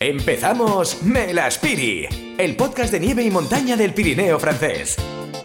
Empezamos 0.00 1.02
Melaspiri, 1.02 2.06
el 2.38 2.54
podcast 2.54 2.92
de 2.92 3.00
nieve 3.00 3.24
y 3.24 3.32
montaña 3.32 3.76
del 3.76 3.94
Pirineo 3.94 4.38
francés. 4.38 4.96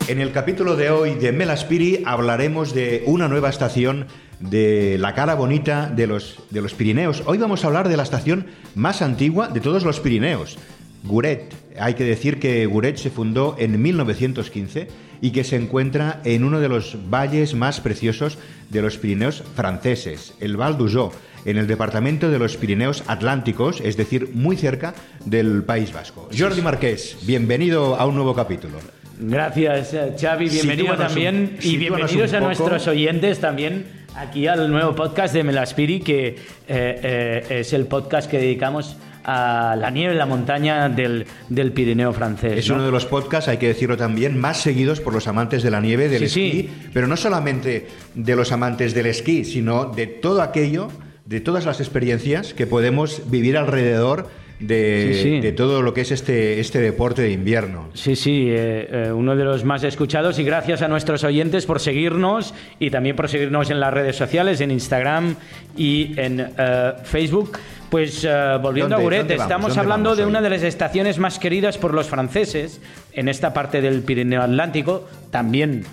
En 0.08 0.20
el 0.20 0.32
capítulo 0.32 0.76
de 0.76 0.92
hoy 0.92 1.16
de 1.16 1.32
Melaspiri 1.32 2.04
hablaremos 2.06 2.72
de 2.72 3.02
una 3.08 3.28
nueva 3.28 3.50
estación 3.50 4.06
de 4.40 4.98
la 5.00 5.16
cara 5.16 5.34
bonita 5.34 5.88
de 5.90 6.06
los, 6.06 6.38
de 6.52 6.62
los 6.62 6.76
Pirineos. 6.76 7.24
Hoy 7.26 7.40
vamos 7.40 7.64
a 7.64 7.68
hablar 7.68 7.90
de 7.90 7.98
la 7.98 8.04
estación 8.04 8.46
más 8.76 9.02
antigua 9.02 9.48
de 9.48 9.60
todos 9.60 9.86
los 9.86 10.00
Pirineos, 10.00 10.60
Guret. 11.04 11.52
Hay 11.80 11.96
que 11.96 12.04
decir 12.04 12.40
que 12.40 12.68
Guret 12.68 12.98
se 12.98 13.10
fundó 13.10 13.56
en 13.58 13.82
1915 13.82 14.88
y 15.20 15.32
que 15.32 15.44
se 15.44 15.56
encuentra 15.56 16.22
en 16.26 16.44
uno 16.44 16.60
de 16.60 16.70
los 16.70 16.96
valles 17.10 17.56
más 17.56 17.82
preciosos 17.82 18.38
de 18.70 18.84
los 18.84 18.98
Pirineos 19.00 19.44
franceses, 19.56 20.36
el 20.40 20.58
Val 20.58 20.78
d'Ujó, 20.78 21.12
en 21.46 21.58
el 21.58 21.68
departamento 21.68 22.30
de 22.30 22.40
los 22.40 22.58
Pirineos 22.58 23.04
Atlánticos, 23.08 23.82
es 23.82 23.98
decir, 23.98 24.30
muy 24.34 24.56
cerca 24.58 24.94
del 25.26 25.64
País 25.64 25.94
Vasco. 25.94 26.30
Jordi 26.38 26.62
Marqués, 26.62 27.18
bienvenido 27.24 27.96
a 27.96 28.06
un 28.06 28.16
nuevo 28.16 28.34
capítulo. 28.34 28.80
Gracias, 29.20 29.94
eh, 29.94 30.16
Xavi. 30.20 30.50
Bienvenido 30.50 30.96
también. 30.96 31.58
y 31.62 31.78
bienvenidos 31.78 32.34
a 32.34 32.40
nuestros 32.40 32.88
oyentes 32.88 33.40
también 33.40 34.04
aquí 34.16 34.48
al 34.48 34.70
nuevo 34.72 34.96
podcast 34.96 35.34
de 35.34 35.44
Melaspiri, 35.44 36.00
que 36.00 36.28
eh, 36.28 36.36
eh, 36.68 37.46
es 37.50 37.74
el 37.74 37.86
podcast 37.86 38.30
que 38.30 38.38
dedicamos 38.38 38.98
a 39.24 39.76
la 39.78 39.90
nieve 39.90 40.12
en 40.12 40.20
la 40.20 40.26
montaña 40.26 40.90
del, 40.90 41.26
del 41.48 41.72
Pirineo 41.72 42.12
francés. 42.12 42.58
Es 42.58 42.70
uno 42.70 42.84
de 42.84 42.92
los 42.92 43.06
podcasts, 43.06 43.48
hay 43.48 43.58
que 43.58 43.68
decirlo 43.68 43.96
también, 43.96 44.38
más 44.38 44.58
seguidos 44.58 45.00
por 45.00 45.14
los 45.14 45.28
amantes 45.28 45.64
de 45.64 45.72
la 45.72 45.80
nieve, 45.80 46.10
del 46.10 46.24
esquí, 46.24 46.70
pero 46.94 47.08
no 47.08 47.16
solamente 47.16 47.88
de 48.14 48.36
los 48.36 48.52
amantes 48.52 48.94
del 48.94 49.06
esquí, 49.06 49.46
sino 49.46 49.86
de 49.86 50.08
todo 50.08 50.42
aquello, 50.42 50.90
de 51.26 51.40
todas 51.40 51.66
las 51.66 51.80
experiencias 51.80 52.54
que 52.54 52.68
podemos 52.68 53.30
vivir 53.30 53.58
alrededor 53.58 54.30
de, 54.68 55.54
todo 55.56 55.82
lo 55.82 55.94
que 55.94 56.02
es 56.02 56.12
este, 56.12 56.60
este 56.60 56.80
deporte 56.80 57.22
de 57.22 57.32
invierno. 57.32 57.90
Sí, 57.94 58.16
sí, 58.16 58.48
eh, 58.50 58.88
eh, 59.08 59.12
uno 59.12 59.36
de 59.36 59.44
los 59.44 59.64
más 59.64 59.84
escuchados 59.84 60.40
y 60.40 60.44
gracias 60.44 60.82
a 60.82 60.88
nuestros 60.88 61.24
oyentes 61.24 61.66
por 61.66 61.80
seguirnos 61.80 62.54
y 62.80 62.90
también 62.90 63.16
por 63.16 63.30
seguirnos 63.30 63.70
en 63.70 63.80
las 63.80 63.94
redes 63.94 64.16
sociales, 64.16 64.62
en 64.62 64.72
Instagram 64.72 65.36
y 65.76 66.18
en 66.18 66.40
eh, 66.58 66.94
Facebook. 67.04 67.58
Pues 67.90 68.28
volviendo 68.60 68.96
a 68.96 69.00
Guret, 69.00 69.30
estamos 69.30 69.78
hablando 69.78 70.16
de 70.16 70.26
una 70.26 70.42
de 70.42 70.50
las 70.50 70.64
estaciones 70.64 71.20
más 71.20 71.38
queridas 71.38 71.78
por 71.78 71.94
los 71.94 72.08
franceses 72.08 72.82
en 73.12 73.30
esta 73.30 73.54
parte 73.54 73.82
del 73.82 74.02
Pirineo 74.02 74.42
Atlántico, 74.42 75.08
también 75.30 75.84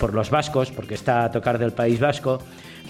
por 0.00 0.14
los 0.14 0.30
vascos, 0.30 0.70
porque 0.70 0.94
está 0.94 1.24
a 1.24 1.30
tocar 1.30 1.58
del 1.58 1.72
País 1.72 2.00
Vasco. 2.00 2.40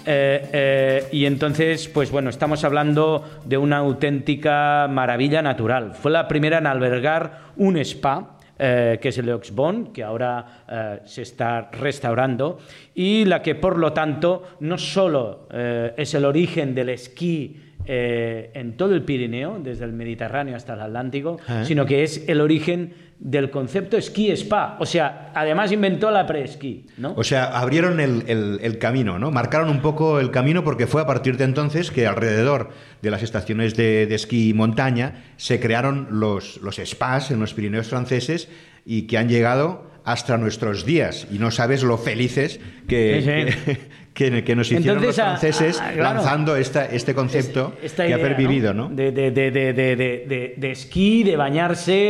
Eh, 0.05 0.49
eh, 0.51 1.07
y 1.11 1.25
entonces, 1.25 1.87
pues 1.87 2.11
bueno, 2.11 2.29
estamos 2.29 2.63
hablando 2.63 3.23
de 3.45 3.57
una 3.57 3.77
auténtica 3.77 4.87
maravilla 4.89 5.41
natural. 5.41 5.93
Fue 5.93 6.11
la 6.11 6.27
primera 6.27 6.57
en 6.57 6.67
albergar 6.67 7.39
un 7.57 7.77
spa. 7.77 8.29
Eh, 8.59 8.99
que 9.01 9.09
es 9.09 9.17
el 9.17 9.31
Oxbon, 9.31 9.91
que 9.91 10.03
ahora 10.03 11.01
se 11.05 11.23
está 11.23 11.71
restaurando, 11.71 12.59
y 12.93 13.25
la 13.25 13.41
que 13.41 13.55
por 13.55 13.79
lo 13.79 13.93
tanto 13.93 14.43
no 14.59 14.77
solo 14.77 15.47
es 15.49 16.13
el 16.13 16.23
origen 16.23 16.75
del 16.75 16.89
esquí 16.89 17.72
en 17.85 18.77
todo 18.77 18.95
el 18.95 19.03
Pirineo, 19.03 19.59
desde 19.59 19.85
el 19.85 19.93
Mediterráneo 19.93 20.55
hasta 20.55 20.73
el 20.73 20.81
Atlántico, 20.81 21.37
sino 21.63 21.85
que 21.85 22.03
es 22.03 22.23
el 22.27 22.41
origen 22.41 22.93
del 23.19 23.49
concepto 23.49 23.97
esquí-spa. 23.97 24.77
O 24.79 24.85
sea, 24.85 25.31
además 25.33 25.71
inventó 25.71 26.11
la 26.11 26.27
pre-esquí, 26.27 26.87
¿no? 26.97 27.13
O 27.15 27.23
sea, 27.23 27.45
abrieron 27.57 27.99
el, 27.99 28.77
camino, 28.79 29.17
¿no? 29.17 29.31
Marcaron 29.31 29.69
un 29.69 29.81
poco 29.81 30.19
el 30.19 30.29
camino 30.29 30.63
porque 30.63 30.87
fue 30.87 31.01
a 31.01 31.05
partir 31.05 31.37
de 31.37 31.45
entonces 31.45 31.89
que 31.89 32.05
alrededor 32.05 32.71
de 33.01 33.11
las 33.11 33.23
estaciones 33.23 33.75
de, 33.75 34.13
esquí 34.13 34.49
y 34.49 34.53
montaña 34.53 35.23
se 35.37 35.59
crearon 35.59 36.07
los, 36.11 36.57
los 36.61 36.75
spas 36.77 37.31
en 37.31 37.39
los 37.39 37.53
Pirineos 37.53 37.87
franceses 37.87 38.49
y 38.85 39.03
que 39.03 39.17
han 39.17 39.29
llegado 39.29 39.91
hasta 40.03 40.37
nuestros 40.37 40.85
días. 40.85 41.27
Y 41.31 41.39
no 41.39 41.51
sabes 41.51 41.83
lo 41.83 41.97
felices 41.97 42.59
que, 42.87 43.77
que, 44.13 44.55
nos 44.55 44.71
hicieron 44.71 45.03
los 45.03 45.15
franceses 45.15 45.81
lanzando 45.97 46.55
esta, 46.55 46.85
este 46.85 47.15
concepto 47.15 47.73
que 47.95 48.13
ha 48.13 48.17
pervivido, 48.17 48.73
¿no? 48.73 48.89
De, 48.89 49.11
de, 49.11 49.31
de, 49.31 50.53
de, 50.57 50.71
esquí, 50.71 51.23
de 51.23 51.35
bañarse 51.35 52.09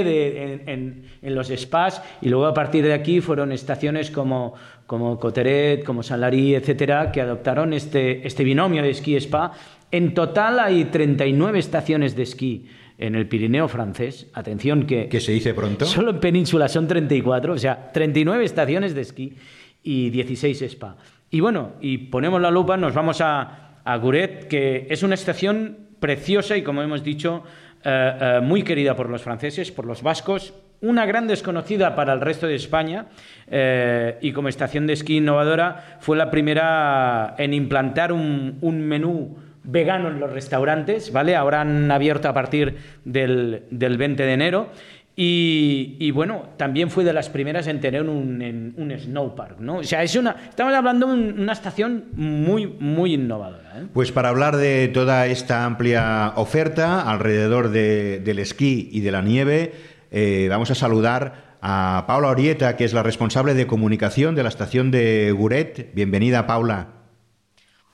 en, 0.65 1.05
en, 1.21 1.35
los 1.35 1.47
spas, 1.47 2.01
y 2.21 2.29
luego 2.29 2.45
a 2.45 2.53
partir 2.53 2.83
de 2.83 2.93
aquí 2.93 3.21
fueron 3.21 3.51
estaciones 3.51 4.11
como, 4.11 4.53
como 4.85 5.17
Coteret, 5.17 5.83
como 5.83 6.03
Salary, 6.03 6.55
etcétera, 6.55 7.11
que 7.11 7.21
adoptaron 7.21 7.73
este, 7.73 8.27
este 8.27 8.43
binomio 8.43 8.83
de 8.83 8.89
esquí-spa. 8.89 9.53
En 9.91 10.13
total 10.13 10.59
hay 10.59 10.85
39 10.85 11.59
estaciones 11.59 12.15
de 12.15 12.23
esquí 12.23 12.67
en 12.97 13.15
el 13.15 13.27
Pirineo 13.27 13.67
francés. 13.67 14.27
Atención 14.33 14.85
que... 14.85 15.07
Que 15.07 15.21
se 15.21 15.31
dice 15.31 15.53
pronto. 15.53 15.85
Solo 15.85 16.11
en 16.11 16.19
península 16.19 16.67
son 16.67 16.87
34, 16.87 17.53
o 17.53 17.57
sea, 17.57 17.91
39 17.91 18.43
estaciones 18.43 18.93
de 18.93 19.01
esquí 19.01 19.35
y 19.83 20.09
16 20.09 20.61
spa. 20.63 20.97
Y 21.33 21.39
bueno, 21.39 21.71
y 21.81 21.97
ponemos 21.97 22.39
la 22.39 22.51
lupa, 22.51 22.77
nos 22.77 22.93
vamos 22.93 23.19
a, 23.19 23.79
a 23.83 23.97
Guret, 23.97 24.47
que 24.47 24.85
es 24.87 25.01
una 25.01 25.15
estación 25.15 25.87
preciosa 25.99 26.55
y, 26.55 26.61
como 26.61 26.83
hemos 26.83 27.03
dicho, 27.03 27.43
eh, 27.83 28.17
eh, 28.21 28.39
muy 28.43 28.61
querida 28.61 28.95
por 28.95 29.09
los 29.09 29.23
franceses, 29.23 29.71
por 29.71 29.85
los 29.85 30.03
vascos, 30.03 30.53
una 30.81 31.07
gran 31.07 31.25
desconocida 31.25 31.95
para 31.95 32.13
el 32.13 32.21
resto 32.21 32.45
de 32.45 32.53
España 32.53 33.07
eh, 33.47 34.19
y 34.21 34.31
como 34.31 34.47
estación 34.47 34.85
de 34.85 34.93
esquí 34.93 35.17
innovadora 35.17 35.97
fue 36.01 36.17
la 36.17 36.29
primera 36.29 37.33
en 37.39 37.55
implantar 37.55 38.13
un, 38.13 38.59
menú 38.61 39.35
vegano 39.63 40.09
en 40.09 40.19
los 40.19 40.31
restaurantes, 40.31 41.11
¿vale? 41.11 41.35
Ahora 41.35 41.61
han 41.61 41.89
abierto 41.89 42.29
a 42.29 42.33
partir 42.35 42.77
del 43.05 43.65
20 43.71 44.21
de 44.21 44.33
enero 44.33 44.69
y, 45.15 46.09
bueno, 46.11 46.49
también 46.57 46.89
fue 46.89 47.03
de 47.03 47.13
las 47.13 47.29
primeras 47.29 47.67
en 47.67 47.79
tener 47.79 48.01
un, 48.09 48.41
en, 48.41 48.73
un 48.77 48.91
snowpark, 48.97 49.59
¿no? 49.59 49.77
O 49.77 49.83
sea, 49.83 50.01
es 50.01 50.15
una, 50.15 50.35
estamos 50.49 50.73
hablando 50.73 51.07
de 51.07 51.13
una 51.13 51.53
estación 51.53 52.05
muy, 52.13 52.65
muy 52.65 53.13
innovadora. 53.13 53.81
¿eh? 53.81 53.85
Pues 53.93 54.11
para 54.11 54.29
hablar 54.29 54.57
de 54.57 54.87
toda 54.87 55.27
esta 55.27 55.65
amplia 55.65 56.33
oferta 56.35 57.01
alrededor 57.01 57.69
del 57.69 58.39
esquí 58.39 58.89
y 58.91 59.01
de 59.01 59.11
la 59.11 59.21
nieve, 59.21 59.73
eh, 60.09 60.47
vamos 60.49 60.71
a 60.71 60.75
saludar 60.75 61.57
a 61.61 62.05
Paula 62.07 62.29
Orieta, 62.29 62.75
que 62.75 62.83
es 62.83 62.93
la 62.93 63.03
responsable 63.03 63.53
de 63.53 63.67
comunicación 63.67 64.33
de 64.33 64.41
la 64.41 64.49
estación 64.49 64.89
de 64.89 65.31
Guret. 65.31 65.93
Bienvenida, 65.93 66.47
Paula. 66.47 66.87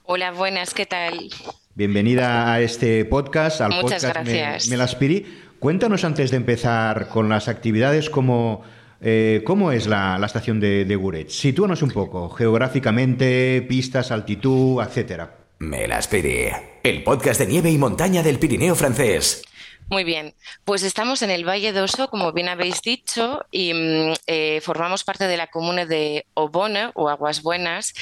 Hola, 0.03 0.31
buenas, 0.31 0.73
¿qué 0.73 0.85
tal? 0.85 1.29
Bienvenida 1.75 2.51
a 2.51 2.61
este 2.61 3.03
podcast, 3.05 3.61
al 3.61 3.71
Muchas 3.71 4.03
podcast 4.03 4.25
gracias. 4.25 4.69
Melaspiri. 4.69 5.48
Cuéntanos 5.59 6.05
antes 6.05 6.31
de 6.31 6.37
empezar 6.37 7.09
con 7.09 7.27
las 7.27 7.49
actividades 7.49 8.09
cómo, 8.09 8.63
eh, 9.01 9.43
cómo 9.45 9.73
es 9.73 9.87
la, 9.87 10.17
estación 10.25 10.61
de, 10.61 10.85
de 10.85 10.95
Guret. 10.95 11.29
Sitúanos 11.29 11.81
un 11.81 11.91
poco, 11.91 12.29
geográficamente, 12.29 13.65
pistas, 13.67 14.11
altitud, 14.11 14.81
etcétera. 14.81 15.35
Melaspiri, 15.59 16.47
el 16.83 17.03
podcast 17.03 17.41
de 17.41 17.47
nieve 17.47 17.69
y 17.69 17.77
montaña 17.77 18.23
del 18.23 18.39
Pirineo 18.39 18.73
francés. 18.73 19.43
Muy 19.89 20.05
bien, 20.05 20.33
pues 20.63 20.83
estamos 20.83 21.23
en 21.23 21.31
el 21.31 21.47
Valle 21.47 21.73
de 21.73 21.81
Oso, 21.81 22.09
como 22.09 22.31
bien 22.31 22.47
habéis 22.47 22.81
dicho, 22.81 23.43
y 23.51 23.73
mm, 23.73 24.13
eh, 24.27 24.61
formamos 24.61 25.03
parte 25.03 25.27
de 25.27 25.35
la 25.35 25.47
comuna 25.47 25.85
de 25.85 26.25
Obone 26.35 26.91
o 26.93 27.09
Aguas 27.09 27.41
Buenas 27.41 27.93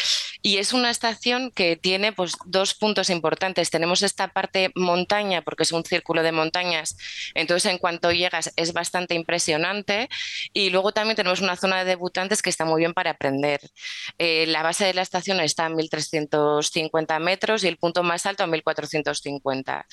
y 0.41 0.57
es 0.57 0.73
una 0.73 0.89
estación 0.89 1.51
que 1.51 1.75
tiene 1.75 2.13
pues, 2.13 2.33
dos 2.45 2.73
puntos 2.73 3.09
importantes. 3.09 3.69
Tenemos 3.69 4.03
esta 4.03 4.29
parte 4.29 4.71
montaña, 4.75 5.41
porque 5.41 5.63
es 5.63 5.71
un 5.71 5.83
círculo 5.83 6.23
de 6.23 6.31
montañas, 6.31 6.97
entonces 7.33 7.71
en 7.71 7.77
cuanto 7.77 8.11
llegas 8.11 8.51
es 8.55 8.73
bastante 8.73 9.15
impresionante. 9.15 10.09
Y 10.53 10.69
luego 10.69 10.91
también 10.91 11.15
tenemos 11.15 11.41
una 11.41 11.55
zona 11.55 11.79
de 11.79 11.85
debutantes 11.85 12.41
que 12.41 12.49
está 12.49 12.65
muy 12.65 12.79
bien 12.79 12.93
para 12.93 13.11
aprender. 13.11 13.59
Eh, 14.17 14.45
la 14.47 14.63
base 14.63 14.85
de 14.85 14.93
la 14.93 15.01
estación 15.01 15.39
está 15.39 15.65
a 15.65 15.69
1.350 15.69 17.19
metros 17.19 17.63
y 17.63 17.67
el 17.67 17.77
punto 17.77 18.03
más 18.03 18.25
alto 18.25 18.43
a 18.43 18.47
1.450. 18.47 19.85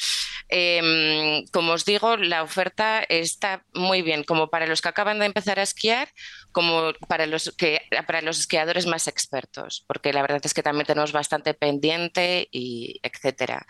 Em, 0.49 1.45
como 1.53 1.73
os 1.73 1.85
digo, 1.85 2.17
la 2.17 2.43
oferta 2.43 3.03
está 3.09 3.65
muy 3.75 4.03
bien, 4.03 4.25
como 4.25 4.49
para 4.49 4.67
los 4.67 4.81
que 4.81 4.89
acaban 4.89 5.19
de 5.19 5.27
empezar 5.27 5.59
a 5.59 5.63
esquiar, 5.63 6.09
como 6.53 6.93
para 7.09 7.27
los, 7.27 7.55
que, 7.57 7.81
para 8.07 8.23
los 8.23 8.39
esquiadores 8.39 8.87
más 8.87 9.09
expertos, 9.09 9.85
porque 9.87 10.13
la 10.13 10.23
verdad 10.23 10.41
es 10.45 10.55
que 10.55 10.63
también 10.63 10.87
tenemos 10.87 11.13
bastante 11.13 11.55
pendiente 11.55 12.49
y 12.51 13.01
etcétera. 13.03 13.67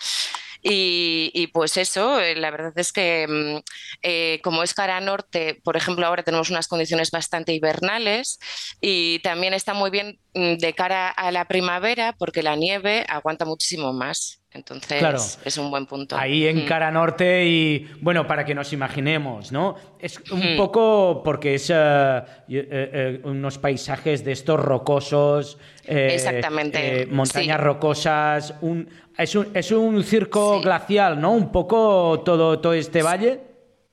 Y, 0.67 1.49
pues 1.49 1.77
eso, 1.77 2.21
eh, 2.21 2.35
la 2.37 2.51
verdad 2.51 2.73
es 2.77 2.91
que 2.93 3.27
mm, 3.29 3.63
eh, 4.03 4.41
como 4.43 4.63
es 4.63 4.73
cara 4.73 4.99
norte, 5.01 5.61
por 5.63 5.77
ejemplo, 5.77 6.07
ahora 6.07 6.23
tenemos 6.23 6.49
unas 6.49 6.69
condiciones 6.69 7.11
bastante 7.11 7.53
hibernales 7.53 8.39
y 8.81 9.19
también 9.19 9.53
está 9.53 9.75
muy 9.75 9.91
bien 9.91 10.19
mm, 10.33 10.55
de 10.57 10.75
cara 10.75 11.11
a 11.11 11.31
la 11.33 11.47
primavera 11.47 12.15
porque 12.19 12.43
la 12.43 12.57
nieve 12.57 13.05
aguanta 13.09 13.45
muchísimo 13.45 13.93
más. 13.93 14.41
Entonces 14.55 14.99
Claro. 15.01 15.19
es 15.45 15.59
un 15.59 15.69
buen 15.69 15.85
punto. 15.87 16.17
Ahí 16.17 16.47
en 16.47 16.65
Mm. 16.65 16.67
cara 16.67 16.91
norte 16.93 17.45
y 17.45 17.89
bueno, 18.01 18.25
para 18.27 18.45
que 18.45 18.55
nos 18.55 18.73
imaginemos, 18.73 19.51
¿no? 19.51 19.75
Es 19.99 20.21
un 20.31 20.39
Hmm. 20.41 20.57
poco 20.57 21.23
porque 21.25 21.57
es 21.57 21.71
eh, 21.75 23.21
unos 23.25 23.59
paisajes 23.59 24.25
de 24.25 24.31
estos 24.33 24.61
rocosos, 24.61 25.59
eh, 25.87 26.11
Exactamente, 26.15 27.03
eh, 27.03 27.07
montañas 27.07 27.59
sí. 27.59 27.65
rocosas, 27.65 28.55
un, 28.61 28.89
es, 29.19 29.35
un, 29.35 29.49
es 29.55 29.71
un 29.73 30.03
circo 30.05 30.59
Sí. 30.59 30.63
glacial, 30.65 31.21
¿no? 31.21 31.33
Un 31.33 31.51
poco 31.51 32.23
todo, 32.25 32.61
todo 32.61 32.75
este 32.75 33.03
valle. 33.03 33.41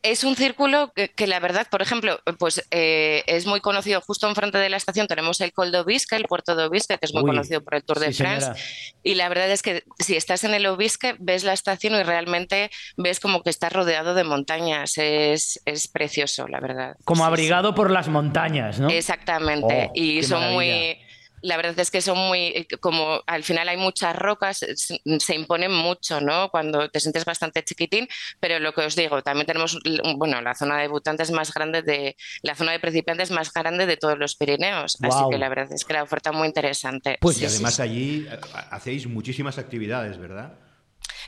Es 0.04 0.24
un 0.24 0.36
círculo 0.36 0.92
que, 0.96 1.10
que 1.10 1.28
la 1.28 1.40
verdad, 1.40 1.68
por 1.70 1.82
ejemplo, 1.84 2.20
pues 2.40 2.66
eh, 2.72 3.24
es 3.28 3.46
muy 3.46 3.62
conocido 3.62 4.02
justo 4.02 4.28
enfrente 4.28 4.58
de 4.58 4.68
la 4.70 4.78
estación. 4.78 5.06
Tenemos 5.08 5.40
el 5.42 5.54
Col 5.54 5.72
d'Obisque, 5.72 6.16
el 6.16 6.26
puerto 6.26 6.56
de 6.56 6.64
Obisque, 6.66 6.98
que 6.98 7.06
es 7.06 7.14
muy 7.14 7.22
Uy, 7.24 7.30
conocido 7.30 7.64
por 7.64 7.76
el 7.76 7.84
Tour 7.84 8.00
de 8.00 8.12
France. 8.12 8.42
señora. 8.48 8.60
Y 9.04 9.14
la 9.16 9.30
verdad 9.30 9.52
es 9.52 9.62
que 9.62 9.84
si 10.00 10.16
estás 10.16 10.44
en 10.44 10.54
el 10.56 10.66
Obisque, 10.66 11.16
ves 11.20 11.44
la 11.44 11.54
estación 11.54 11.94
y 11.94 12.02
realmente 12.04 12.72
ves 12.98 13.20
como 13.20 13.44
que 13.44 13.52
estás 13.52 13.72
rodeado 13.72 14.16
de 14.16 14.24
montañas. 14.24 14.98
Es, 14.98 15.62
es 15.66 15.88
precioso, 15.88 16.48
la 16.48 16.60
verdad. 16.60 16.96
Como 17.06 17.22
Sí, 17.22 17.24
sí. 17.24 17.28
abrigado 17.28 17.76
por 17.76 17.92
las 17.92 18.08
montañas, 18.08 18.80
¿no? 18.80 18.90
Exactamente. 18.90 19.90
Oh, 19.90 19.92
y 19.94 20.24
son 20.24 20.40
maravilla. 20.42 20.74
muy. 20.76 21.11
La 21.42 21.58
verdad 21.58 21.78
es 21.80 21.92
que 21.92 22.02
son 22.02 22.18
muy, 22.18 22.68
como 22.80 23.22
al 23.26 23.44
final 23.44 23.68
hay 23.70 23.78
muchas 23.78 24.16
rocas, 24.16 24.66
se, 24.76 25.36
imponen 25.36 25.72
mucho, 25.72 26.22
¿no? 26.22 26.50
Cuando 26.50 26.90
te 26.90 27.00
sientes 27.00 27.26
bastante 27.26 27.64
chiquitín, 27.64 28.08
pero 28.40 28.60
lo 28.60 28.74
que 28.74 28.82
os 28.82 28.96
digo, 28.96 29.22
también 29.22 29.48
tenemos, 29.48 29.80
bueno, 30.18 30.42
la 30.42 30.56
zona 30.56 30.78
de 30.78 30.84
debutantes 30.84 31.32
más 31.32 31.54
grande 31.54 31.82
de, 31.82 32.16
la 32.44 32.56
zona 32.56 32.72
de 32.72 32.80
principiantes 32.80 33.32
más 33.32 33.52
grande 33.54 33.86
de 33.86 33.98
todos 33.98 34.18
los 34.18 34.36
Pirineos. 34.36 34.98
Así 35.02 35.24
que 35.30 35.38
la 35.38 35.50
verdad 35.50 35.72
es 35.72 35.86
que 35.86 35.94
la 35.94 36.04
oferta 36.04 36.32
muy 36.32 36.48
interesante. 36.48 37.18
Pues 37.22 37.38
Y 37.38 37.42
Sí, 37.42 37.46
además 37.46 37.76
sí. 37.76 37.82
allí 37.82 38.28
eh, 38.30 38.40
hacéis 38.70 39.08
muchísimas 39.08 39.58
actividades, 39.58 40.18
¿verdad? 40.18 40.54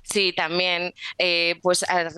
Sí, 0.04 0.33
también, 0.33 0.94
eh, 1.18 1.60
pues 1.62 1.83
a- 1.83 2.10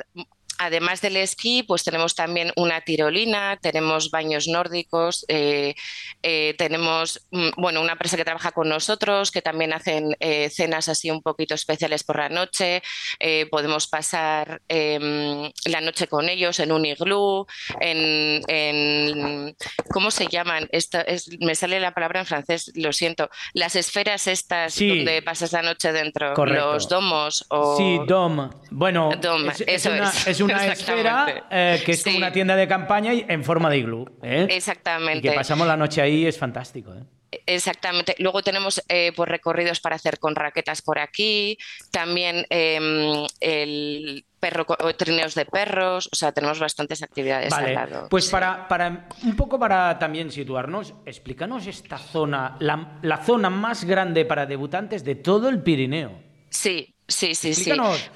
además 0.57 1.01
del 1.01 1.17
esquí, 1.17 1.63
pues 1.63 1.83
tenemos 1.83 2.15
también 2.15 2.51
una 2.55 2.81
tirolina, 2.81 3.57
tenemos 3.61 4.09
baños 4.11 4.47
nórdicos, 4.47 5.25
eh, 5.27 5.75
eh, 6.23 6.55
tenemos, 6.57 7.25
mm, 7.31 7.49
bueno, 7.57 7.81
una 7.81 7.93
empresa 7.93 8.17
que 8.17 8.25
trabaja 8.25 8.51
con 8.51 8.69
nosotros, 8.69 9.31
que 9.31 9.41
también 9.41 9.73
hacen 9.73 10.15
eh, 10.19 10.49
cenas 10.49 10.87
así 10.89 11.09
un 11.11 11.21
poquito 11.21 11.53
especiales 11.55 12.03
por 12.03 12.17
la 12.17 12.29
noche, 12.29 12.81
eh, 13.19 13.45
podemos 13.51 13.87
pasar 13.87 14.61
em, 14.67 15.51
la 15.65 15.81
noche 15.81 16.07
con 16.07 16.29
ellos 16.29 16.59
en 16.59 16.71
un 16.71 16.85
iglú, 16.85 17.45
en, 17.79 18.41
en- 18.47 19.55
¿cómo 19.91 20.11
se 20.11 20.27
llaman? 20.27 20.67
Esta 20.71 21.01
es, 21.01 21.29
me 21.39 21.55
sale 21.55 21.79
la 21.79 21.93
palabra 21.93 22.19
en 22.21 22.25
francés, 22.25 22.71
lo 22.75 22.91
siento, 22.93 23.29
las 23.53 23.75
esferas 23.75 24.27
estas 24.27 24.73
Sí. 24.73 24.87
donde 24.89 25.21
pasas 25.21 25.51
la 25.53 25.61
noche 25.61 25.91
dentro, 25.91 26.33
Correcto. 26.33 26.73
los 26.73 26.89
domos 26.89 27.45
o... 27.49 27.77
Sí, 27.77 27.99
Dom. 28.07 28.49
Bueno, 28.71 29.11
Dom, 29.21 29.49
es, 29.49 29.61
es 29.61 29.67
eso 29.67 29.91
una, 29.91 30.09
es. 30.09 30.27
es 30.27 30.41
una 30.45 30.65
esfera 30.71 31.47
eh, 31.49 31.81
que 31.85 31.91
es 31.93 32.03
como 32.03 32.13
Sí. 32.15 32.17
una 32.17 32.31
tienda 32.31 32.55
de 32.55 32.67
campaña 32.67 33.13
y- 33.13 33.25
en 33.27 33.43
forma 33.43 33.69
de 33.69 33.77
iglú. 33.77 34.05
¿eh? 34.23 34.47
Exactamente. 34.49 35.27
Y 35.27 35.31
que 35.31 35.35
pasamos 35.35 35.67
la 35.67 35.77
noche 35.77 36.01
ahí 36.01 36.25
es 36.25 36.37
fantástico. 36.37 36.93
¿eh? 36.93 37.03
Exactamente. 37.47 38.15
Luego 38.19 38.41
tenemos 38.43 38.81
eh, 38.87 39.11
pues 39.15 39.27
recorridos 39.29 39.79
para 39.81 39.95
hacer 39.97 40.19
con 40.19 40.35
raquetas 40.35 40.81
por 40.81 40.99
aquí, 40.99 41.57
también 41.91 42.45
em, 42.49 43.25
el 43.41 44.25
perro, 44.39 44.65
trineos 44.97 45.35
de 45.35 45.45
perros, 45.45 46.07
o 46.11 46.15
sea, 46.15 46.31
tenemos 46.31 46.59
bastantes 46.59 47.01
actividades 47.03 47.51
al 47.51 47.73
lado. 47.73 48.07
pues 48.09 48.25
Sí. 48.25 48.31
para, 48.31 48.67
para 48.67 49.07
un 49.23 49.35
poco 49.35 49.59
para 49.59 49.97
también 49.99 50.31
situarnos, 50.31 50.93
explícanos 51.05 51.67
esta 51.67 51.97
zona, 51.97 52.55
la, 52.59 52.99
la 53.01 53.17
zona 53.17 53.49
más 53.49 53.83
grande 53.83 54.23
para 54.23 54.45
debutantes 54.45 55.03
de 55.03 55.15
todo 55.15 55.49
el 55.49 55.61
Pirineo. 55.61 56.21
Sí, 56.49 56.93
sí, 57.07 57.35
sí, 57.35 57.53
sí. 57.53 57.69
Explícanos 57.71 58.11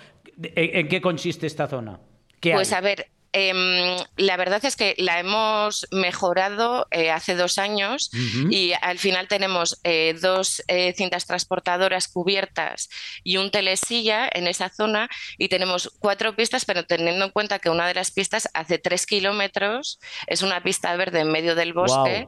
en, 0.56 0.78
en 0.78 0.88
qué 0.88 1.02
consiste 1.02 1.46
esta 1.48 1.68
zona. 1.68 2.00
¿Qué 2.40 2.54
Pues 2.54 2.72
hay? 2.72 2.78
a 2.78 2.82
ver, 2.82 3.10
em, 3.32 3.98
la 4.18 4.38
verdad 4.38 4.64
es 4.66 4.76
que 4.76 4.96
la 4.98 5.20
hemos 5.20 5.88
mejorado 5.92 6.88
eh, 6.90 7.12
hace 7.12 7.36
dos 7.36 7.60
años 7.60 8.10
y 8.50 8.74
al 8.82 8.98
final 8.98 9.28
tenemos 9.28 9.80
eh, 9.84 10.18
dos 10.20 10.64
eh, 10.68 10.94
cintas 10.98 11.28
transportadoras 11.28 12.08
cubiertas 12.08 12.90
y 13.24 13.38
un 13.38 13.52
telesilla 13.52 14.28
en 14.32 14.48
esa 14.48 14.70
zona 14.70 15.10
y 15.38 15.48
tenemos 15.48 15.92
cuatro 16.00 16.36
pistas, 16.36 16.66
pero 16.66 16.86
teniendo 16.86 17.26
en 17.26 17.32
cuenta 17.32 17.60
que 17.60 17.70
una 17.70 17.88
de 17.88 17.94
las 17.94 18.12
pistas 18.12 18.50
hace 18.54 18.80
tres 18.80 19.06
kilómetros, 19.06 20.00
es 20.26 20.42
una 20.42 20.64
pista 20.64 20.96
verde 20.96 21.20
en 21.20 21.32
medio 21.32 21.54
del 21.54 21.74
bosque. 21.74 22.28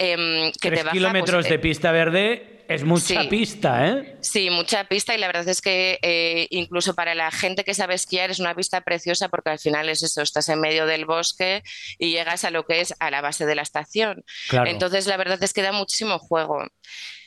Em, 0.00 0.50
que 0.52 0.68
Tres 0.68 0.80
te 0.80 0.84
baja, 0.84 0.92
kilómetros 0.92 1.42
pues, 1.42 1.48
de 1.48 1.54
eh, 1.54 1.58
pista 1.58 1.92
verde 1.92 2.64
es 2.68 2.84
mucha 2.84 3.22
sí. 3.22 3.28
pista, 3.28 3.88
¿eh? 3.88 4.16
Sí, 4.20 4.48
mucha 4.48 4.84
pista 4.84 5.12
y 5.14 5.18
la 5.18 5.26
verdad 5.26 5.48
es 5.48 5.60
que 5.60 5.98
eh, 6.02 6.46
incluso 6.50 6.94
para 6.94 7.16
la 7.16 7.30
gente 7.32 7.64
que 7.64 7.74
sabe 7.74 7.94
esquiar 7.94 8.30
es 8.30 8.38
una 8.38 8.54
pista 8.54 8.80
preciosa 8.80 9.28
porque 9.28 9.50
al 9.50 9.58
final 9.58 9.88
es 9.88 10.04
eso, 10.04 10.22
estás 10.22 10.48
en 10.48 10.60
medio 10.60 10.86
del 10.86 11.04
bosque 11.04 11.64
y 11.98 12.12
llegas 12.12 12.44
a 12.44 12.50
lo 12.50 12.64
que 12.64 12.80
es 12.80 12.94
a 13.00 13.10
la 13.10 13.20
base 13.20 13.44
de 13.44 13.56
la 13.56 13.62
estación. 13.62 14.24
Claro. 14.48 14.70
Entonces 14.70 15.06
la 15.06 15.16
verdad 15.16 15.42
es 15.42 15.52
que 15.52 15.62
da 15.62 15.72
muchísimo 15.72 16.18
juego. 16.20 16.64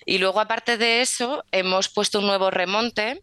Y 0.05 0.17
luego 0.17 0.39
aparte 0.39 0.77
de 0.77 1.01
eso 1.01 1.43
hemos 1.51 1.89
puesto 1.89 2.19
un 2.19 2.27
nuevo 2.27 2.51
remonte 2.51 3.21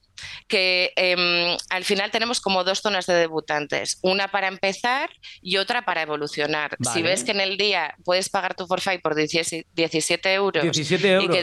que 0.49 0.93
em, 0.97 1.57
al 1.71 1.85
final 1.85 2.11
tenemos 2.11 2.41
como 2.41 2.65
dos 2.65 2.81
zonas 2.81 3.07
de 3.07 3.15
debutantes, 3.15 3.99
una 4.03 4.29
para 4.29 4.49
empezar 4.49 5.11
y 5.41 5.57
otra 5.57 5.85
para 5.85 6.03
evolucionar. 6.03 6.77
Si 6.93 7.03
ves 7.03 7.25
que 7.25 7.31
en 7.31 7.41
el 7.41 7.57
día 7.57 7.95
puedes 8.05 8.29
pagar 8.29 8.55
tu 8.55 8.67
forfait 8.67 9.01
por 9.01 9.15
17 9.15 9.67
17 9.73 10.35
euros, 10.35 10.63
17 10.63 11.07
y 11.07 11.11
euros. 11.11 11.37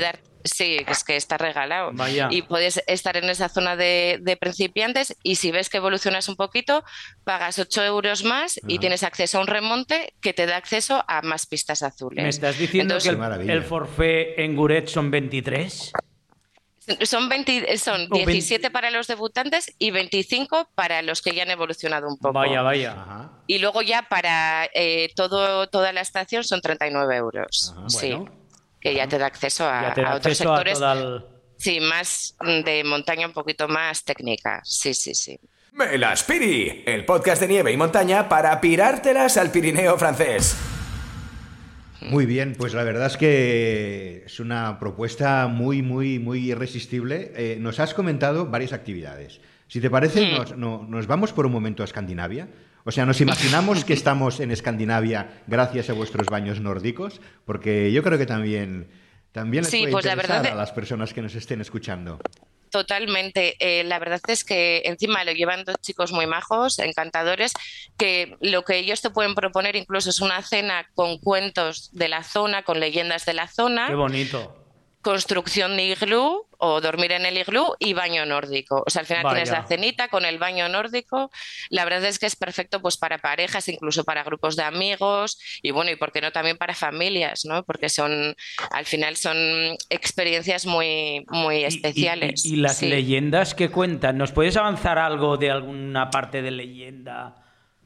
Sí, 0.43 0.77
es 0.87 1.03
que 1.03 1.15
está 1.15 1.37
regalado. 1.37 1.91
Vaya. 1.93 2.27
Y 2.31 2.41
puedes 2.43 2.81
estar 2.87 3.17
en 3.17 3.25
esa 3.29 3.49
zona 3.49 3.75
de, 3.75 4.19
de 4.21 4.37
principiantes 4.37 5.15
y 5.23 5.35
si 5.35 5.51
ves 5.51 5.69
que 5.69 5.77
evolucionas 5.77 6.29
un 6.29 6.35
poquito, 6.35 6.83
pagas 7.23 7.59
8 7.59 7.83
euros 7.83 8.23
más 8.23 8.57
y 8.67 8.73
Ajá. 8.73 8.79
tienes 8.81 9.03
acceso 9.03 9.37
a 9.37 9.41
un 9.41 9.47
remonte 9.47 10.13
que 10.21 10.33
te 10.33 10.45
da 10.45 10.57
acceso 10.57 11.03
a 11.07 11.21
más 11.21 11.45
pistas 11.47 11.83
azules. 11.83 12.23
¿Me 12.23 12.29
estás 12.29 12.57
diciendo 12.57 12.93
Entonces, 12.95 13.09
que 13.09 13.13
el, 13.13 13.17
maravilla. 13.17 13.53
el 13.53 13.63
forfait 13.63 14.37
en 14.39 14.55
Guret 14.55 14.87
son 14.87 15.11
23? 15.11 15.91
Son, 17.03 17.27
20 17.27 17.77
son 17.79 18.03
O 18.09 18.15
20 18.15 18.31
17 18.31 18.71
para 18.71 18.89
los 18.91 19.07
debutantes 19.07 19.73
y 19.77 19.91
25 19.91 20.69
para 20.73 21.01
los 21.01 21.21
que 21.21 21.35
ya 21.35 21.43
han 21.43 21.51
evolucionado 21.51 22.07
un 22.07 22.17
poco. 22.17 22.31
Vaya, 22.31 22.61
vaya. 22.61 22.93
Ajá. 22.93 23.31
Y 23.45 23.57
luego 23.59 23.81
ya 23.81 24.03
para 24.03 24.69
eh, 24.73 25.11
todo, 25.13 25.67
toda 25.67 25.91
la 25.91 25.99
estación 25.99 26.45
son 26.45 26.61
39 26.61 27.13
euros. 27.17 27.73
Ajá. 27.77 27.89
sí, 27.89 28.13
Bueno. 28.13 28.36
Que 28.89 28.95
ya 28.95 29.07
te 29.07 29.17
da 29.17 29.25
acceso 29.27 29.67
a, 29.67 29.81
Ya 29.89 29.93
te 29.93 30.01
da 30.01 30.11
a 30.11 30.15
otros 30.15 30.31
acceso 30.31 30.53
a 30.53 30.57
sectores. 30.57 30.79
toda 30.79 30.93
el... 30.93 31.25
Sí, 31.57 31.79
más 31.79 32.35
de 32.65 32.83
montaña, 32.83 33.25
un 33.27 33.33
poquito 33.33 33.67
más 33.67 34.03
técnica. 34.03 34.61
Sí, 34.63 34.93
sí, 34.93 35.13
sí. 35.15 35.39
Melaspiri, 35.73 36.83
el 36.85 37.03
podcast 37.05 37.41
de 37.41 37.47
nieve 37.47 37.71
y 37.71 37.77
montaña 37.77 38.29
para 38.29 38.59
pirártelas 38.61 39.37
al 39.37 39.51
Pirineo 39.51 39.97
francés. 39.97 40.55
Muy 42.01 42.25
bien, 42.25 42.55
pues 42.57 42.73
la 42.73 42.83
verdad 42.83 43.07
es 43.07 43.17
que 43.17 44.23
es 44.25 44.39
una 44.39 44.79
propuesta 44.79 45.47
muy, 45.47 45.81
muy, 45.81 46.19
muy 46.19 46.51
irresistible. 46.51 47.31
Eh, 47.35 47.57
nos 47.59 47.79
has 47.79 47.93
comentado 47.93 48.45
varias 48.45 48.71
actividades. 48.71 49.41
Si 49.67 49.81
te 49.81 49.89
parece, 49.89 50.31
nos, 50.31 50.55
no- 50.55 50.85
nos 50.87 51.07
vamos 51.07 51.33
por 51.33 51.45
un 51.45 51.51
momento 51.51 51.81
a 51.83 51.85
Escandinavia. 51.85 52.47
O 52.87 52.91
sea, 52.93 53.05
nos 53.05 53.19
imaginamos 53.19 53.83
que 53.83 53.91
estamos 53.91 54.39
en 54.39 54.49
Escandinavia 54.49 55.41
gracias 55.45 55.89
a 55.89 55.93
vuestros 55.93 56.27
baños 56.27 56.61
nórdicos, 56.61 57.19
porque 57.43 57.91
yo 57.91 58.01
creo 58.01 58.17
que 58.17 58.25
también, 58.25 58.89
también 59.33 59.65
les 59.65 59.71
Sí, 59.71 59.79
puede 59.79 59.91
pues 59.91 60.05
la 60.05 60.13
interesar 60.13 60.37
verdad 60.37 60.53
a 60.53 60.55
las 60.55 60.71
personas 60.71 61.13
que 61.13 61.21
nos 61.21 61.35
estén 61.35 61.59
escuchando. 61.59 62.17
Totalmente. 62.69 63.57
Eh, 63.59 63.83
la 63.83 63.99
verdad 63.99 64.21
es 64.29 64.45
que 64.45 64.83
encima 64.85 65.25
lo 65.25 65.33
llevan 65.33 65.65
dos 65.65 65.75
chicos 65.81 66.13
muy 66.13 66.27
majos, 66.27 66.79
encantadores, 66.79 67.51
que 67.97 68.37
lo 68.39 68.63
que 68.63 68.77
ellos 68.77 69.01
te 69.01 69.09
pueden 69.09 69.35
proponer 69.35 69.75
incluso 69.75 70.09
es 70.09 70.21
una 70.21 70.41
cena 70.41 70.87
con 70.95 71.17
cuentos 71.17 71.89
de 71.91 72.07
la 72.07 72.23
zona, 72.23 72.63
con 72.63 72.79
leyendas 72.79 73.25
de 73.25 73.33
la 73.33 73.49
zona, 73.49 73.87
Qué 73.87 73.95
bonito. 73.95 74.66
Construcción 75.01 75.77
de 75.77 75.83
iglú 75.85 76.45
o 76.59 76.81
dormir 76.81 77.11
en 77.11 77.25
el 77.25 77.37
iglú 77.37 77.65
y 77.79 77.93
baño 77.93 78.25
nórdico. 78.25 78.83
O 78.85 78.89
sea, 78.89 79.01
al 79.01 79.05
final 79.05 79.23
Vaya. 79.23 79.35
tienes 79.43 79.51
la 79.51 79.67
cenita 79.67 80.07
con 80.09 80.25
el 80.25 80.37
baño 80.39 80.67
nórdico. 80.69 81.31
La 81.69 81.85
verdad 81.85 82.03
es 82.05 82.19
que 82.19 82.25
es 82.25 82.35
perfecto 82.35 82.81
pues 82.81 82.97
para 82.97 83.19
parejas, 83.19 83.67
incluso 83.69 84.03
para 84.03 84.23
grupos 84.23 84.55
de 84.55 84.63
amigos 84.63 85.39
y 85.61 85.71
bueno, 85.71 85.91
y 85.91 85.95
por 85.95 86.11
qué 86.11 86.19
no 86.21 86.31
también 86.31 86.57
para 86.57 86.73
familias, 86.73 87.45
¿no? 87.45 87.63
Porque 87.63 87.89
son, 87.89 88.35
al 88.71 88.85
final 88.85 89.15
son 89.17 89.37
experiencias 89.89 90.65
muy, 90.65 91.25
muy 91.29 91.57
Y- 91.57 91.61
y- 91.61 91.65
especiales. 91.65 92.43
Y, 92.45 92.53
y 92.53 92.55
las 92.57 92.77
Sí. 92.77 92.87
leyendas 92.87 93.53
que 93.55 93.69
cuentan, 93.69 94.17
¿nos 94.17 94.31
puedes 94.31 94.57
avanzar 94.57 94.97
algo 94.97 95.37
de 95.37 95.51
alguna 95.51 96.09
parte 96.09 96.41
de 96.41 96.51
leyenda? 96.51 97.35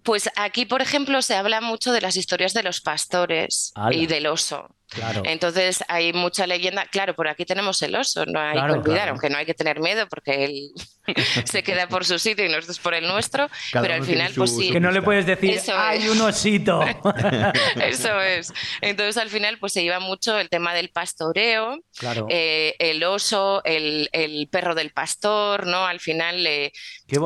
Pues 0.03 0.31
aquí, 0.35 0.65
por 0.65 0.81
ejemplo, 0.81 1.21
se 1.21 1.35
habla 1.35 1.61
mucho 1.61 1.91
de 1.91 2.01
las 2.01 2.15
historias 2.17 2.53
de 2.55 2.63
los 2.63 2.81
pastores 2.81 3.71
y 3.91 4.07
del 4.07 4.25
oso. 4.25 4.75
Claro. 4.91 5.21
Entonces 5.25 5.83
hay 5.87 6.13
mucha 6.13 6.45
leyenda. 6.45 6.85
Claro, 6.91 7.15
por 7.15 7.27
aquí 7.27 7.45
tenemos 7.45 7.81
el 7.81 7.95
oso, 7.95 8.25
no 8.25 8.39
hay 8.39 8.53
Claro, 8.53 8.73
que 8.73 8.79
olvidar, 8.79 8.97
claro. 8.97 9.11
aunque 9.11 9.29
no 9.29 9.37
hay 9.37 9.45
que 9.45 9.53
tener 9.53 9.79
miedo 9.79 10.05
porque 10.09 10.43
el, 10.45 10.71
se 11.45 11.63
queda 11.63 11.87
por 11.87 12.03
su 12.05 12.19
sitio 12.19 12.45
y 12.45 12.49
nosotros 12.49 12.79
por 12.79 12.93
el 12.93 13.07
nuestro, 13.07 13.49
Cada 13.71 13.83
pero 13.83 13.95
al 13.95 14.03
final, 14.05 14.31
pues 14.35 14.55
sí. 14.55 14.69
Que 14.71 14.79
no 14.79 14.91
le 14.91 15.01
puedes 15.01 15.25
decir, 15.25 15.51
Eso 15.51 15.73
hay 15.77 16.03
es. 16.03 16.09
un 16.09 16.21
osito. 16.21 16.81
Eso 17.81 18.19
es. 18.21 18.51
Entonces, 18.81 19.17
al 19.17 19.29
final, 19.29 19.57
pues 19.59 19.73
se 19.73 19.83
lleva 19.83 19.99
mucho 19.99 20.37
el 20.39 20.49
tema 20.49 20.73
del 20.73 20.89
pastoreo, 20.89 21.79
Claro. 21.97 22.27
eh, 22.29 22.75
el 22.79 23.03
oso, 23.03 23.61
el, 23.63 24.09
el 24.11 24.47
perro 24.51 24.75
del 24.75 24.91
pastor, 24.91 25.67
¿no? 25.67 25.85
Al 25.85 25.99
final 25.99 26.45
eh, 26.45 26.71